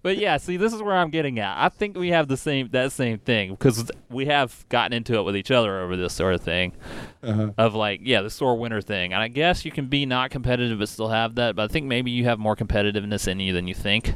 [0.04, 1.56] But yeah, see, this is where I'm getting at.
[1.56, 5.22] I think we have the same that same thing because we have gotten into it
[5.22, 6.74] with each other over this sort of thing.
[7.22, 7.52] Uh-huh.
[7.56, 10.78] of like yeah the sore winner thing and i guess you can be not competitive
[10.78, 13.66] but still have that but i think maybe you have more competitiveness in you than
[13.66, 14.14] you think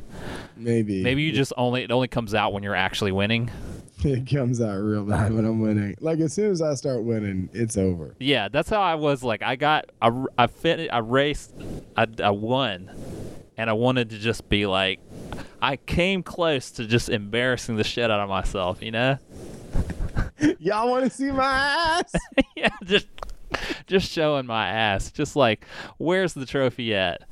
[0.59, 1.03] Maybe.
[1.03, 3.51] maybe you just only it only comes out when you're actually winning
[4.05, 5.97] it comes out real bad when I'm winning.
[6.01, 8.15] Like as soon as I start winning, it's over.
[8.19, 11.55] yeah that's how i was like i got i, I fit i raced
[11.97, 12.91] I, I won
[13.57, 15.01] and i wanted to just be like
[15.61, 19.19] i came close to just embarrassing the shit out of myself you know?
[20.59, 22.13] Y'all want to see my ass?
[22.57, 23.09] yeah just
[23.87, 25.11] just showing my ass.
[25.11, 25.67] Just like
[25.99, 27.23] where's the trophy at?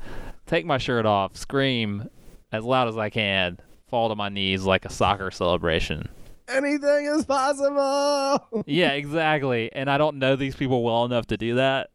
[0.46, 2.08] Take my shirt off scream
[2.52, 6.08] as loud as i can fall to my knees like a soccer celebration.
[6.48, 8.64] Anything is possible.
[8.66, 9.72] yeah exactly.
[9.72, 11.90] And i don't know these people well enough to do that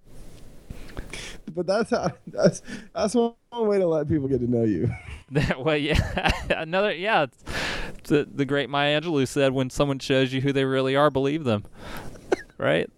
[1.55, 2.61] but that's how that's
[2.93, 4.89] that's one way to let people get to know you.
[5.31, 7.23] That well, yeah, another yeah.
[7.23, 7.43] it's-
[8.03, 11.45] The the great Maya Angelou said, "When someone shows you who they really are, believe
[11.45, 11.63] them."
[12.57, 12.89] right.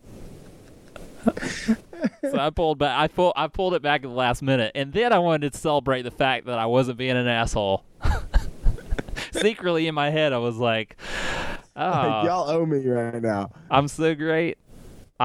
[1.23, 2.99] so I pulled back.
[2.99, 3.33] I pulled.
[3.35, 6.11] I pulled it back at the last minute, and then I wanted to celebrate the
[6.11, 7.83] fact that I wasn't being an asshole.
[9.31, 10.97] Secretly in my head, I was like,
[11.75, 12.25] "Oh, Like, ah.
[12.25, 13.51] y'all owe me right now.
[13.69, 14.57] I'm so great.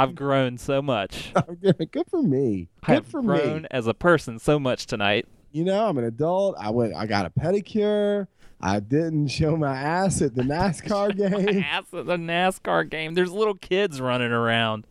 [0.02, 1.32] I've grown so much.
[1.62, 2.68] Good for me.
[2.84, 3.68] Good have for grown me.
[3.70, 6.56] as a person so much tonight." You know, I'm an adult.
[6.58, 6.94] I went.
[6.94, 8.26] I got a pedicure.
[8.60, 11.62] I didn't show my ass at the NASCAR game.
[11.62, 13.14] ass at the NASCAR game.
[13.14, 14.84] There's little kids running around.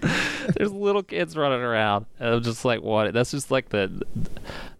[0.56, 2.06] There's little kids running around.
[2.18, 3.12] And I'm just like, what?
[3.12, 4.02] That's just like the,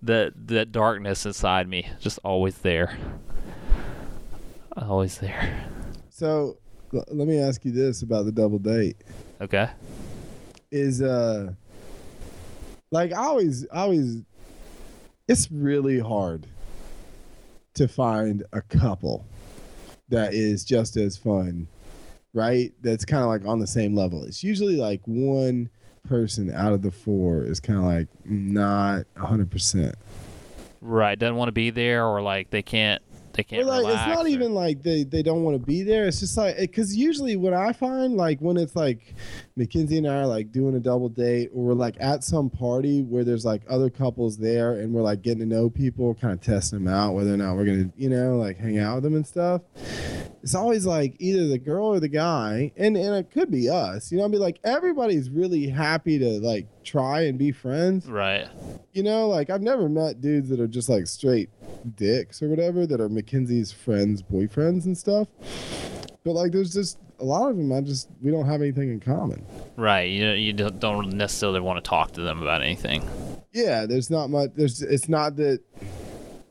[0.02, 2.96] the, the darkness inside me, just always there,
[4.76, 5.66] always there.
[6.10, 6.58] So
[6.94, 8.96] l- let me ask you this about the double date.
[9.44, 9.68] Okay.
[10.70, 11.52] Is uh,
[12.90, 14.22] like I always, I always,
[15.28, 16.46] it's really hard
[17.74, 19.26] to find a couple
[20.08, 21.68] that is just as fun,
[22.32, 22.72] right?
[22.80, 24.24] That's kind of like on the same level.
[24.24, 25.68] It's usually like one
[26.08, 29.94] person out of the four is kind of like not hundred percent.
[30.80, 31.18] Right.
[31.18, 33.02] Doesn't want to be there, or like they can't.
[33.34, 33.66] They can't.
[33.66, 36.06] like it's not or- even like they they don't want to be there.
[36.06, 39.14] It's just like because usually what I find like when it's like
[39.56, 43.02] Mackenzie and I are like doing a double date or we're like at some party
[43.02, 46.40] where there's like other couples there and we're like getting to know people, kind of
[46.40, 49.14] testing them out whether or not we're gonna you know like hang out with them
[49.16, 49.62] and stuff.
[50.42, 54.12] It's always like either the girl or the guy, and and it could be us.
[54.12, 58.06] You know, I'd be like everybody's really happy to like try and be friends.
[58.06, 58.48] Right.
[58.92, 61.50] You know, like I've never met dudes that are just like straight
[61.96, 65.28] dicks or whatever that are Mackenzie's friends' boyfriends and stuff.
[66.24, 67.72] But like, there's just a lot of them.
[67.72, 69.44] I just we don't have anything in common.
[69.76, 70.10] Right.
[70.10, 73.08] You you don't don't necessarily want to talk to them about anything.
[73.52, 74.50] Yeah, there's not much.
[74.54, 75.60] There's it's not that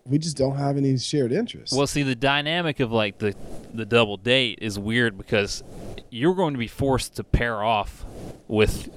[0.05, 1.75] we just don't have any shared interests.
[1.75, 3.35] Well, see, the dynamic of like the
[3.73, 5.63] the double date is weird because
[6.09, 8.05] you're going to be forced to pair off
[8.47, 8.89] with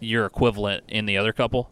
[0.00, 1.70] your equivalent in the other couple.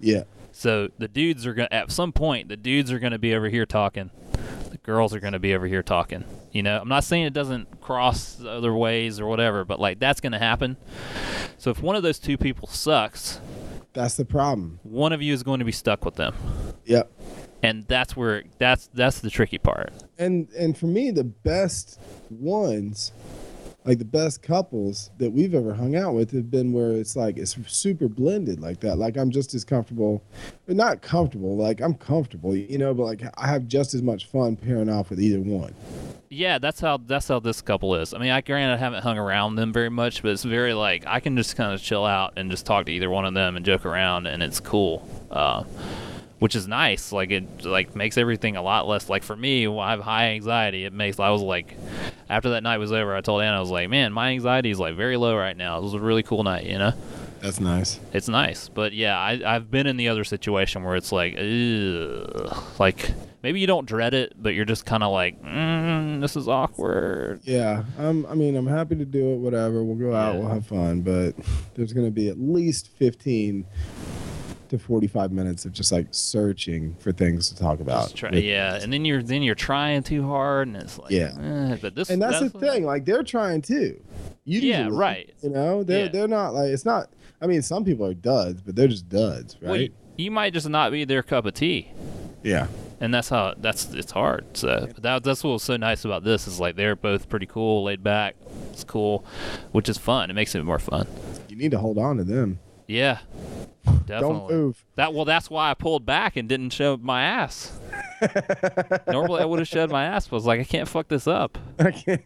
[0.00, 3.18] yeah, So the dudes are going to at some point the dudes are going to
[3.18, 4.10] be over here talking.
[4.70, 6.24] The girls are going to be over here talking.
[6.52, 10.20] You know, I'm not saying it doesn't cross other ways or whatever, but like that's
[10.20, 10.76] going to happen.
[11.58, 13.40] So if one of those two people sucks,
[13.92, 14.80] that's the problem.
[14.82, 16.34] one of you is going to be stuck with them.
[16.86, 17.10] Yep.
[17.62, 19.92] And that's where that's that's the tricky part.
[20.18, 23.12] And and for me, the best ones,
[23.84, 27.36] like the best couples that we've ever hung out with, have been where it's like
[27.36, 28.96] it's super blended like that.
[28.96, 30.22] Like I'm just as comfortable,
[30.66, 31.56] but not comfortable.
[31.56, 35.10] Like I'm comfortable, you know, but like I have just as much fun pairing off
[35.10, 35.74] with either one.
[36.28, 38.14] Yeah, that's how that's how this couple is.
[38.14, 41.04] I mean, I granted I haven't hung around them very much, but it's very like
[41.06, 43.56] I can just kind of chill out and just talk to either one of them
[43.56, 45.64] and joke around, and it's cool, uh,
[46.42, 47.12] which is nice.
[47.12, 49.08] Like it like makes everything a lot less.
[49.08, 51.76] Like for me, I have high anxiety, it makes I was like
[52.28, 54.80] after that night was over, I told Anna I was like, man, my anxiety is
[54.80, 55.78] like very low right now.
[55.78, 56.94] It was a really cool night, you know.
[57.40, 58.00] That's nice.
[58.12, 62.80] It's nice, but yeah, I, I've been in the other situation where it's like, ugh,
[62.80, 63.12] like
[63.44, 67.38] maybe you don't dread it, but you're just kind of like, mm, this is awkward.
[67.44, 68.26] Yeah, I'm.
[68.26, 69.36] I mean, I'm happy to do it.
[69.36, 69.84] Whatever.
[69.84, 70.34] We'll go out.
[70.34, 70.40] Yeah.
[70.40, 71.02] We'll have fun.
[71.02, 71.34] But
[71.74, 73.64] there's going to be at least 15
[74.72, 78.14] to 45 minutes of just like searching for things to talk about.
[78.14, 81.32] Try, yeah, and then you're then you're trying too hard, and it's like, Yeah.
[81.72, 82.84] eh, but this and that's, the thing.
[82.84, 84.00] Like they're trying too.
[84.44, 85.32] Usually, Yeah, right.
[85.42, 86.10] You know, they're Yeah.
[86.10, 87.10] they're not like it's not.
[87.40, 89.68] I mean, some people are duds, but they're just duds, right?
[89.70, 91.92] Well, you, you might just not be their cup of tea,
[92.42, 92.66] Yeah.
[93.00, 94.56] and that's how that's it's hard.
[94.56, 97.84] So that, that's what was so nice about this is like they're both pretty cool,
[97.84, 98.36] laid back.
[98.72, 99.24] It's cool,
[99.72, 100.30] which is fun.
[100.30, 101.06] It makes it more fun.
[101.48, 102.58] You need to hold on to them.
[102.92, 103.20] Yeah,
[103.84, 104.18] definitely.
[104.18, 104.84] Don't move.
[104.96, 107.72] That well, that's why I pulled back and didn't show my ass.
[109.08, 110.28] Normally, I would have showed my ass.
[110.28, 111.56] But I was like, I can't fuck this up.
[111.80, 112.16] Okay.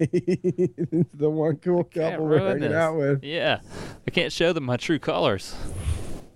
[1.14, 2.72] the one cool couple we're hanging this.
[2.72, 3.22] out with.
[3.22, 3.60] Yeah,
[4.06, 5.54] I can't show them my true colors.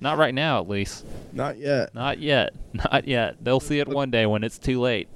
[0.01, 1.05] Not right now, at least.
[1.33, 1.93] Not yet.
[1.93, 2.55] Not yet.
[2.73, 3.37] Not yet.
[3.43, 5.09] They'll see it one day when it's too late.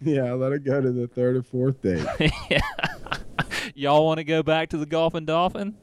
[0.00, 2.04] Yeah, let it go to the third or fourth date.
[2.50, 2.60] yeah.
[3.74, 5.76] Y'all want to go back to the Golf and Dolphin?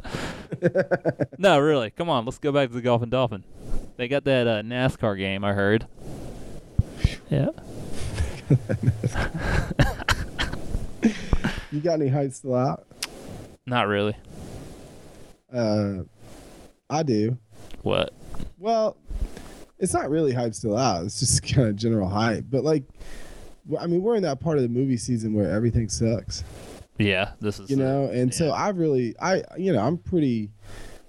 [1.37, 1.91] no, really.
[1.91, 3.43] Come on, let's go back to the Golf and Dolphin.
[3.97, 5.87] They got that uh, NASCAR game, I heard.
[7.29, 7.49] Yeah.
[11.71, 12.85] You got any heights still out?
[13.67, 14.15] Not really.
[15.53, 15.99] Uh,
[16.89, 17.37] I do.
[17.83, 18.11] What?
[18.57, 18.97] Well,
[19.77, 21.05] it's not really hype still out.
[21.05, 22.45] It's just kind of general hype.
[22.49, 22.83] But like,
[23.79, 26.43] I mean, we're in that part of the movie season where everything sucks,
[26.99, 27.71] Yeah, this is.
[27.71, 28.05] you uh, know.
[28.05, 28.51] And so.
[28.51, 30.51] I really, I, you know, I'm pretty.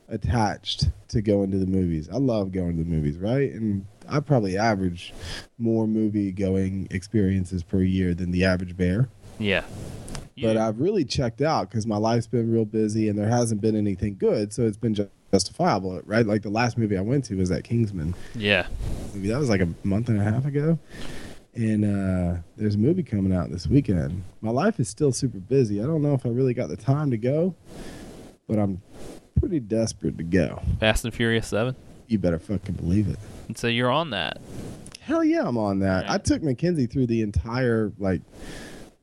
[0.08, 2.08] attached to going to the movies.
[2.08, 3.52] I love going to the movies, right?
[3.52, 5.14] And I probably average
[5.56, 9.08] more movie going experiences per year than the average bear.
[9.38, 9.62] Yeah.
[10.42, 13.76] But I've really checked out because my life's been real busy and there hasn't been
[13.76, 16.26] anything good, so it's been ju- justifiable, right?
[16.26, 18.66] Like the last movie I went to was that Kingsman yeah.
[19.14, 20.78] That was like a month and a half ago.
[21.54, 24.22] And uh, there's a movie coming out this weekend.
[24.40, 25.80] My life is still super busy.
[25.82, 27.54] I don't know if I really got the time to go,
[28.46, 28.80] but I'm
[29.38, 30.62] pretty desperate to go.
[30.78, 31.74] Fast and Furious Seven.
[32.06, 33.18] You better fucking believe it.
[33.48, 34.40] And so you're on that.
[35.00, 36.04] Hell yeah, I'm on that.
[36.04, 36.12] Yeah.
[36.12, 38.20] I took Mackenzie through the entire like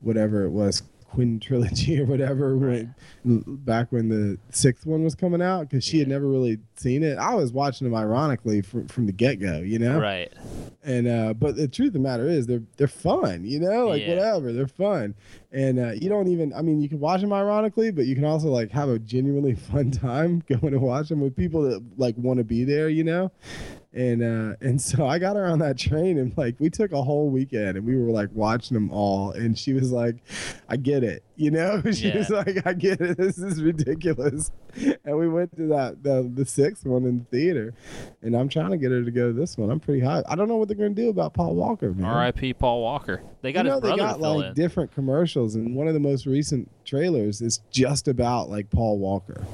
[0.00, 2.94] whatever it was Quinn trilogy or whatever when
[3.24, 7.18] back when the sixth one was coming out because she had never really seen it.
[7.18, 9.98] I was watching them ironically from from the get go, you know.
[9.98, 10.32] Right.
[10.82, 14.02] And uh, but the truth of the matter is they're they're fun, you know, like
[14.02, 14.10] Yeah.
[14.10, 15.14] whatever, they're fun.
[15.50, 18.24] And uh, you don't even I mean you can watch them ironically, but you can
[18.24, 22.16] also like have a genuinely fun time going to watch them with people that like
[22.18, 23.32] want to be there, you know.
[23.94, 27.02] And uh, and so I got her on that train and like we took a
[27.02, 30.16] whole weekend and we were like watching them all and she was like,
[30.68, 31.82] I get it, you know.
[31.92, 32.18] She Yeah.
[32.18, 33.16] was like, I get it.
[33.16, 34.50] This is ridiculous.
[35.04, 37.72] And we went to that the the sixth one in the theater,
[38.22, 39.70] and I'm trying to get her to go to this one.
[39.70, 40.22] I'm pretty high.
[40.28, 41.94] I don't know what they're gonna do about Paul Walker.
[42.00, 42.52] R.I.P.
[42.54, 43.22] Paul Walker.
[43.40, 44.54] They got you know they got like in.
[44.54, 49.44] different commercials, and one of the most recent trailers is just about like Paul Walker.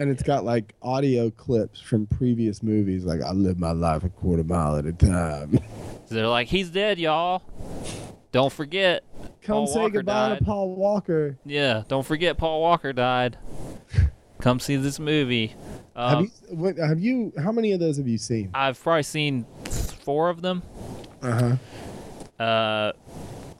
[0.00, 4.08] And it's got like audio clips from previous movies, like I live my life a
[4.08, 5.58] quarter mile at a time.
[6.08, 7.42] They're like, he's dead, y'all.
[8.30, 9.02] Don't forget.
[9.42, 10.38] Come Paul say Walker goodbye died.
[10.38, 11.38] to Paul Walker.
[11.44, 13.38] Yeah, don't forget Paul Walker died.
[14.40, 15.54] Come see this movie.
[15.96, 16.56] have Um, you?
[16.56, 17.32] What, have you?
[17.36, 18.50] How many of those have you seen?
[18.54, 19.46] I've probably seen
[20.04, 20.62] four of them.
[21.22, 21.56] Uh
[22.38, 22.42] huh.
[22.44, 22.92] Uh,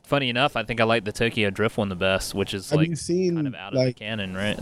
[0.05, 2.79] funny enough, I think I like the Tokyo Drift one the best, which is Have
[2.79, 4.59] like you seen kind of out of the canon, right?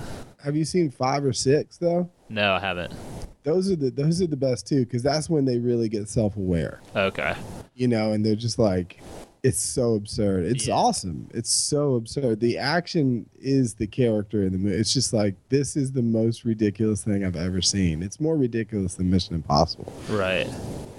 [0.47, 2.09] Have you seen five or six though?
[2.29, 2.95] No, I haven't.
[3.43, 6.37] Those are the those are the best too, because that's when they really get self
[6.37, 6.81] aware.
[6.95, 7.35] Okay.
[7.75, 9.01] you know, and they're just like,
[9.43, 10.45] it's so absurd.
[10.47, 10.75] It's Yeah.
[10.77, 11.29] awesome.
[11.35, 12.39] It's so absurd.
[12.39, 14.77] The action is the character in the movie.
[14.77, 18.05] It's just like this is the most ridiculous thing I've ever seen.
[18.05, 19.93] It's more ridiculous than Mission Impossible.
[20.09, 20.47] Right.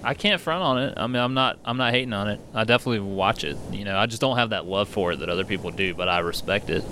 [0.04, 0.94] I can't front on it.
[0.98, 1.58] I mean, I'm not.
[1.64, 2.38] I'm not hating on it.
[2.52, 3.56] I definitely watch it.
[3.72, 6.06] You know, I just don't have that love for it that other people do, but
[6.10, 6.84] I respect it.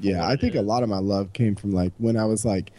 [0.00, 2.72] Yeah, I think a lot of my love came from like when I was like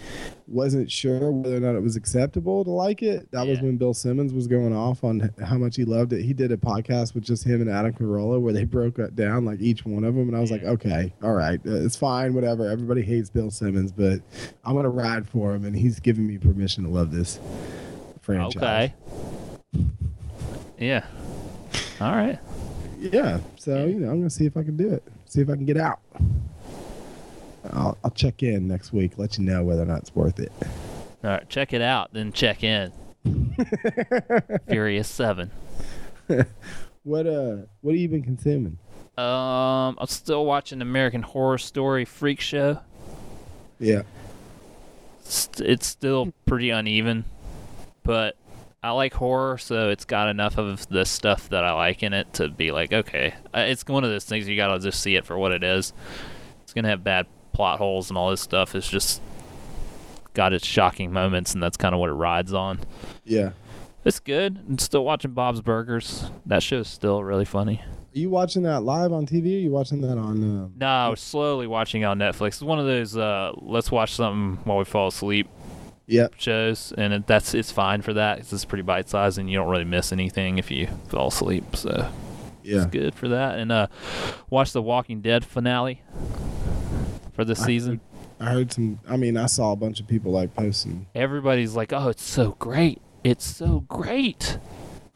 [0.47, 3.31] wasn't sure whether or not it was acceptable to like it.
[3.31, 6.23] That was when Bill Simmons was going off on how much he loved it.
[6.23, 9.45] He did a podcast with just him and Adam Carolla where they broke it down
[9.45, 12.33] like each one of them, and I was like, okay, all right, uh, it's fine,
[12.33, 12.67] whatever.
[12.67, 14.21] Everybody hates Bill Simmons, but
[14.65, 17.39] I'm gonna ride for him, and he's giving me permission to love this
[18.21, 18.57] franchise.
[18.57, 18.93] Okay.
[20.79, 21.05] Yeah.
[21.99, 22.39] All right.
[22.99, 23.39] Yeah.
[23.57, 25.03] So you know, I'm gonna see if I can do it.
[25.25, 25.99] See if I can get out.
[27.71, 29.17] I'll, I'll check in next week.
[29.17, 30.51] Let you know whether or not it's worth it.
[31.23, 31.47] All right.
[31.49, 32.91] Check it out, then check in.
[34.67, 35.51] Furious Seven.
[37.03, 38.77] What uh what have you been consuming?
[39.17, 42.79] Um, I'm still watching American Horror Story Freak Show.
[43.79, 44.03] Yeah.
[45.23, 47.25] St- It's still pretty uneven,
[48.03, 48.37] but
[48.83, 52.33] I like horror, so it's got enough of the stuff that I like in it
[52.33, 55.25] to be like, okay, Uh, it's one of those things you gotta just see it
[55.25, 55.93] for what it is.
[56.61, 57.25] It's gonna have bad
[57.61, 58.73] plot holes and all this stuff.
[58.73, 59.21] It's just
[60.33, 62.79] got its shocking moments, and that's kind of what it rides on.
[63.23, 63.51] Yeah.
[64.03, 64.57] It's good.
[64.67, 66.25] I'm still watching Bob's Burgers.
[66.47, 67.83] That show's still really funny.
[67.85, 69.53] Are you watching that live on TV?
[69.53, 72.47] Or are you watching that on um, No, I was slowly watching on Netflix.
[72.47, 75.47] It's one of those uh, let's watch something while we fall asleep
[76.07, 76.33] Yep.
[76.39, 78.39] shows, and it, that's it's fine for that.
[78.39, 81.75] 'cause It's pretty bite sized, and you don't really miss anything if you fall asleep.
[81.75, 82.09] So
[82.63, 82.77] Yeah.
[82.77, 83.59] it's good for that.
[83.59, 83.85] And uh,
[84.49, 86.01] watch the Walking Dead finale
[87.33, 88.01] for this I season.
[88.39, 91.93] I heard some I mean, I saw a bunch of people like posting Everybody's like,
[91.93, 93.01] "Oh, it's so great!
[93.23, 94.57] It's so great!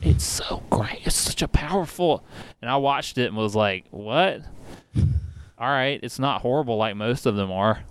[0.02, 1.00] It's so great!
[1.06, 2.24] It's such a powerful."
[2.62, 4.42] And I watched it and was like, "What?
[5.58, 7.84] All right, it's not horrible like most of them are."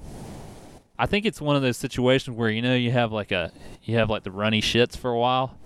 [0.99, 3.51] I think it's one of those situations where you know you have like a
[3.83, 5.59] you have like the runny shits for a while,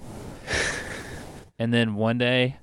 [1.59, 2.56] and then one day,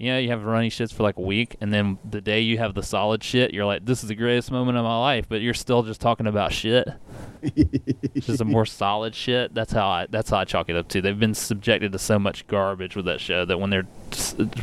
[0.00, 2.56] you know, you have runny shits for like a week, and then the day you
[2.58, 5.42] have the solid shit, you're like, "This is the greatest moment of my life," but
[5.42, 6.88] you're still just talking about shit
[8.14, 9.54] just a more solid shit.
[9.54, 11.00] That's how I that's how I chalk it up to.
[11.02, 13.86] They've been subjected to so much garbage with that show that when they're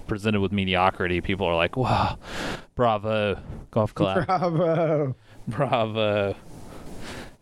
[0.07, 2.17] presented with mediocrity, people are like, "Wow,
[2.75, 3.39] bravo,
[3.71, 5.15] golf club, Bravo.
[5.47, 6.35] bravo."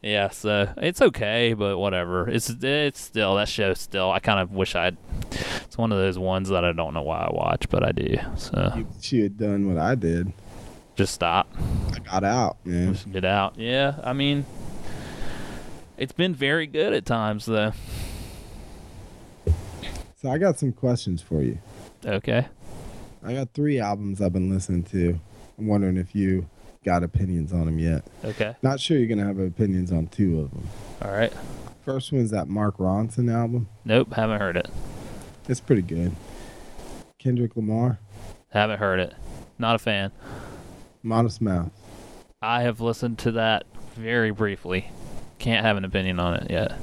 [0.01, 2.29] Yeah, so it's okay, but whatever.
[2.29, 3.73] It's it's still that show.
[3.73, 4.97] Still, I kind of wish I'd.
[5.75, 8.15] It's one of those ones that I don't know why I watch, but I do.
[8.37, 10.31] So You, she had done what I did.
[10.95, 11.53] just stop.
[11.93, 12.93] I got out, man.
[12.93, 13.55] Just get out.
[13.59, 14.45] Yeah, I mean,
[15.97, 17.73] It's been very good at times, though.
[20.21, 21.59] So I got some questions for you.
[22.05, 22.47] Okay.
[23.21, 25.19] I got three albums I've been listening to.
[25.59, 26.47] I'm wondering if you
[26.85, 28.05] got opinions on them yet.
[28.23, 28.55] Okay.
[28.61, 30.69] Not sure you're gonna have opinions on two of them.
[31.01, 31.33] All right.
[31.83, 33.67] First one's that Mark Ronson album.
[33.83, 34.13] Nope.
[34.13, 34.69] Haven't heard it.
[35.47, 36.11] It's pretty good.
[37.19, 37.99] Kendrick Lamar,
[38.49, 39.13] Haven't heard it.
[39.59, 40.11] Not a fan.
[41.03, 41.69] Modest Mouse.
[42.41, 43.65] I have listened to that
[43.95, 44.89] very briefly.
[45.39, 46.73] Can't have an opinion on it yet.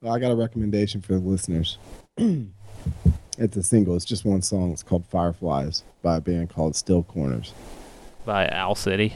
[0.00, 1.78] Well, I got a recommendation for the listeners.
[2.16, 3.94] it's a single.
[3.96, 4.72] It's just one song.
[4.72, 7.52] It's called Fireflies by a band called Still Corners.
[8.24, 9.14] By Owl City.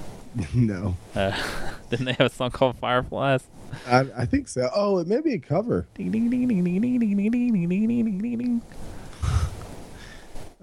[0.54, 1.36] no, Uh,
[1.90, 3.42] didn't they have a song called Fireflies?
[3.86, 4.68] I, I think so.
[4.74, 5.86] Oh, it may be a cover.
[5.94, 8.62] Ding, ding, ding, ding, ding, ding, ding, ding, ding, ding, ding, ding, ding.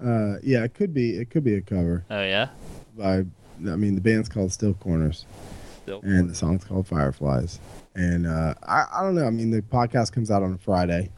[0.02, 1.16] Uh, yeah, it could be.
[1.16, 2.48] It could be a cover Oh yeah.
[2.96, 3.24] by.
[3.60, 5.26] I mean, the band's called Still Corners,
[5.82, 6.00] Still.
[6.02, 7.60] and the song's called Fireflies.
[7.94, 9.26] And uh, I, I don't know.
[9.26, 11.10] I mean, the podcast comes out on a Friday.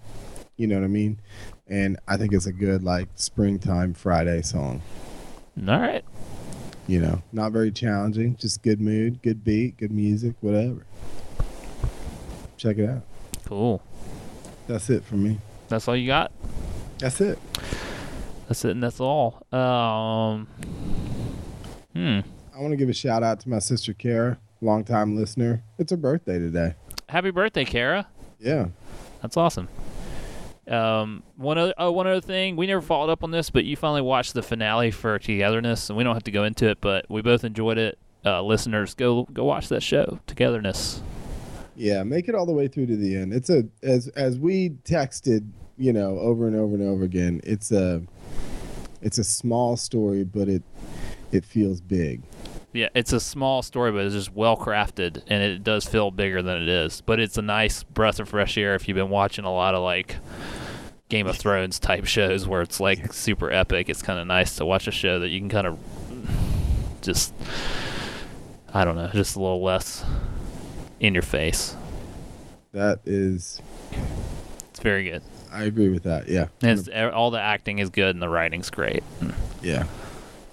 [0.56, 1.20] You know what I mean?
[1.68, 4.82] And I think it's a good like springtime Friday song.
[5.68, 6.04] All right.
[6.88, 10.84] You know, not very challenging, just good mood, good beat, good music, whatever.
[12.62, 13.02] Check it out.
[13.44, 13.82] Cool.
[14.68, 15.40] That's it for me.
[15.66, 16.30] That's all you got.
[16.98, 17.36] That's it.
[18.46, 19.44] That's it, and that's all.
[19.50, 20.46] Um.
[21.92, 22.20] Hmm.
[22.54, 25.64] I want to give a shout out to my sister Kara, longtime listener.
[25.76, 26.74] It's her birthday today.
[27.08, 28.06] Happy birthday, Kara.
[28.38, 28.68] Yeah.
[29.22, 29.68] That's awesome.
[30.68, 33.74] Um, one other, oh, one other thing, we never followed up on this, but you
[33.74, 37.10] finally watched the finale for Togetherness, and we don't have to go into it, but
[37.10, 37.98] we both enjoyed it.
[38.24, 41.02] Uh, listeners, go go watch that show, Togetherness.
[41.76, 43.32] Yeah, make it all the way through to the end.
[43.32, 47.40] It's a as as we texted, you know, over and over and over again.
[47.44, 48.02] It's a
[49.00, 50.62] it's a small story, but it
[51.30, 52.22] it feels big.
[52.74, 56.42] Yeah, it's a small story, but it's just well crafted, and it does feel bigger
[56.42, 57.02] than it is.
[57.02, 59.82] But it's a nice breath of fresh air if you've been watching a lot of
[59.82, 60.16] like
[61.08, 63.90] Game of Thrones type shows where it's like super epic.
[63.90, 65.78] It's kind of nice to watch a show that you can kind of
[67.02, 67.34] just,
[68.72, 70.02] I don't know, just a little less
[71.02, 71.76] in your face.
[72.72, 73.60] That is
[74.70, 75.22] It's very good.
[75.52, 76.28] I agree with that.
[76.28, 76.46] Yeah.
[76.62, 79.02] And it's, all the acting is good and the writing's great.
[79.62, 79.84] Yeah.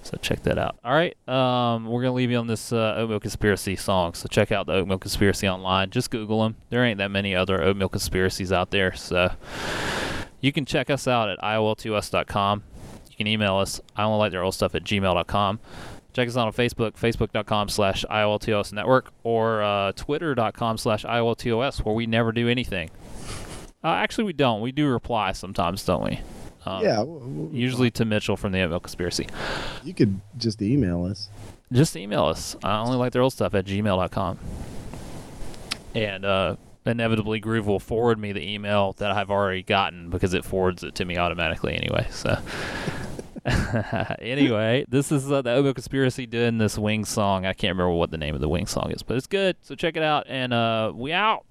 [0.02, 0.76] So check that out.
[0.84, 4.14] All right, um, we're gonna leave you on this uh, Oatmeal Conspiracy song.
[4.14, 5.90] So check out the Oatmeal Conspiracy online.
[5.90, 6.56] Just Google them.
[6.70, 8.94] There ain't that many other Oatmeal Conspiracies out there.
[8.94, 9.30] So
[10.40, 12.62] you can check us out at ioltos.com.
[13.10, 13.80] You can email us.
[13.94, 15.60] I only like their old stuff at gmail.com.
[16.12, 21.94] Check us out on Facebook, facebook.com slash IOLTOS network, or uh, twitter.com slash IOLTOS, where
[21.94, 22.90] we never do anything.
[23.82, 24.60] Uh, actually, we don't.
[24.60, 26.20] We do reply sometimes, don't we?
[26.66, 26.96] Um, yeah.
[26.96, 29.26] w- w- Usually to Mitchell from the Oatmeal Conspiracy.
[29.82, 31.30] you could just email us.
[31.72, 32.56] just email us.
[32.62, 34.38] I only like their old stuff at gmail.com.
[35.94, 40.44] And uh, inevitably, Groove will forward me the email that I've already gotten because it
[40.44, 42.06] forwards it to me automatically anyway.
[42.10, 42.38] So,
[44.20, 47.46] anyway, this is uh, the Oatmeal Conspiracy doing this Wing song.
[47.46, 49.56] I can't remember what the name of the Wing song is, but it's good.
[49.62, 50.26] So, check it out.
[50.28, 51.44] And uh, we out.